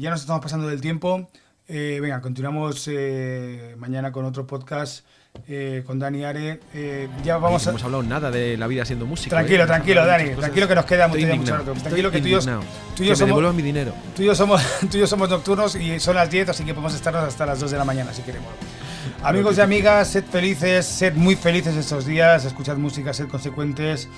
ya 0.00 0.10
nos 0.10 0.22
estamos 0.22 0.42
pasando 0.42 0.66
del 0.66 0.80
tiempo. 0.80 1.30
Eh, 1.68 1.98
venga, 2.02 2.20
continuamos 2.20 2.88
eh, 2.90 3.74
mañana 3.78 4.10
con 4.12 4.24
otro 4.24 4.46
podcast 4.46 5.06
eh, 5.48 5.82
con 5.86 5.98
Dani 5.98 6.24
Are. 6.24 6.60
Eh, 6.74 7.08
ya 7.24 7.38
vamos 7.38 7.62
no 7.64 7.68
a... 7.68 7.70
hemos 7.70 7.84
hablado 7.84 8.02
nada 8.02 8.30
de 8.30 8.56
la 8.56 8.66
vida 8.66 8.84
siendo 8.84 9.06
músico. 9.06 9.30
Tranquilo, 9.30 9.64
¿eh? 9.64 9.66
tranquilo, 9.66 10.00
hablado 10.02 10.18
Dani. 10.24 10.36
Tranquilo 10.36 10.68
que 10.68 10.74
nos 10.74 10.84
queda 10.84 11.08
mucho, 11.08 11.26
mucho 11.36 11.62
Tranquilo 11.82 12.10
que 12.10 12.20
tú 12.20 12.26
y 12.28 12.30
yo, 12.32 12.38
indignado. 12.38 12.62
tú 12.96 13.02
y 13.02 13.06
yo 13.06 13.08
Que 13.08 13.10
me 13.10 13.16
somos, 13.16 13.28
devuelvan 13.28 13.56
mi 13.56 13.62
dinero. 13.62 13.94
tú 14.14 14.22
y 14.22 14.26
yo 14.26 14.34
somos, 14.34 14.60
tú 14.90 14.96
y 14.96 15.00
yo 15.00 15.06
somos 15.06 15.30
nocturnos 15.30 15.76
y 15.76 15.98
son 16.00 16.16
las 16.16 16.30
10, 16.30 16.50
así 16.50 16.64
que 16.64 16.74
podemos 16.74 16.94
estarnos 16.94 17.24
hasta 17.24 17.46
las 17.46 17.60
2 17.60 17.70
de 17.70 17.78
la 17.78 17.84
mañana 17.84 18.12
si 18.12 18.22
queremos. 18.22 18.50
Amigos 19.22 19.56
y 19.56 19.60
amigas, 19.60 20.08
sed 20.08 20.24
felices, 20.24 20.84
sed 20.84 21.14
muy 21.14 21.36
felices 21.36 21.76
estos 21.76 22.04
días, 22.04 22.44
escuchad 22.44 22.76
música, 22.76 23.14
sed 23.14 23.28
consecuentes. 23.28 24.08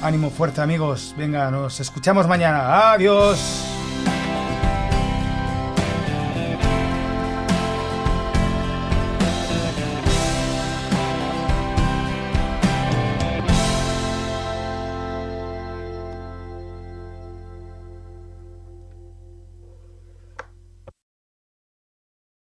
Ánimo 0.00 0.30
fuerte, 0.30 0.60
amigos. 0.60 1.14
Venga, 1.18 1.50
nos 1.50 1.80
escuchamos 1.80 2.26
mañana. 2.28 2.92
Adiós. 2.92 3.67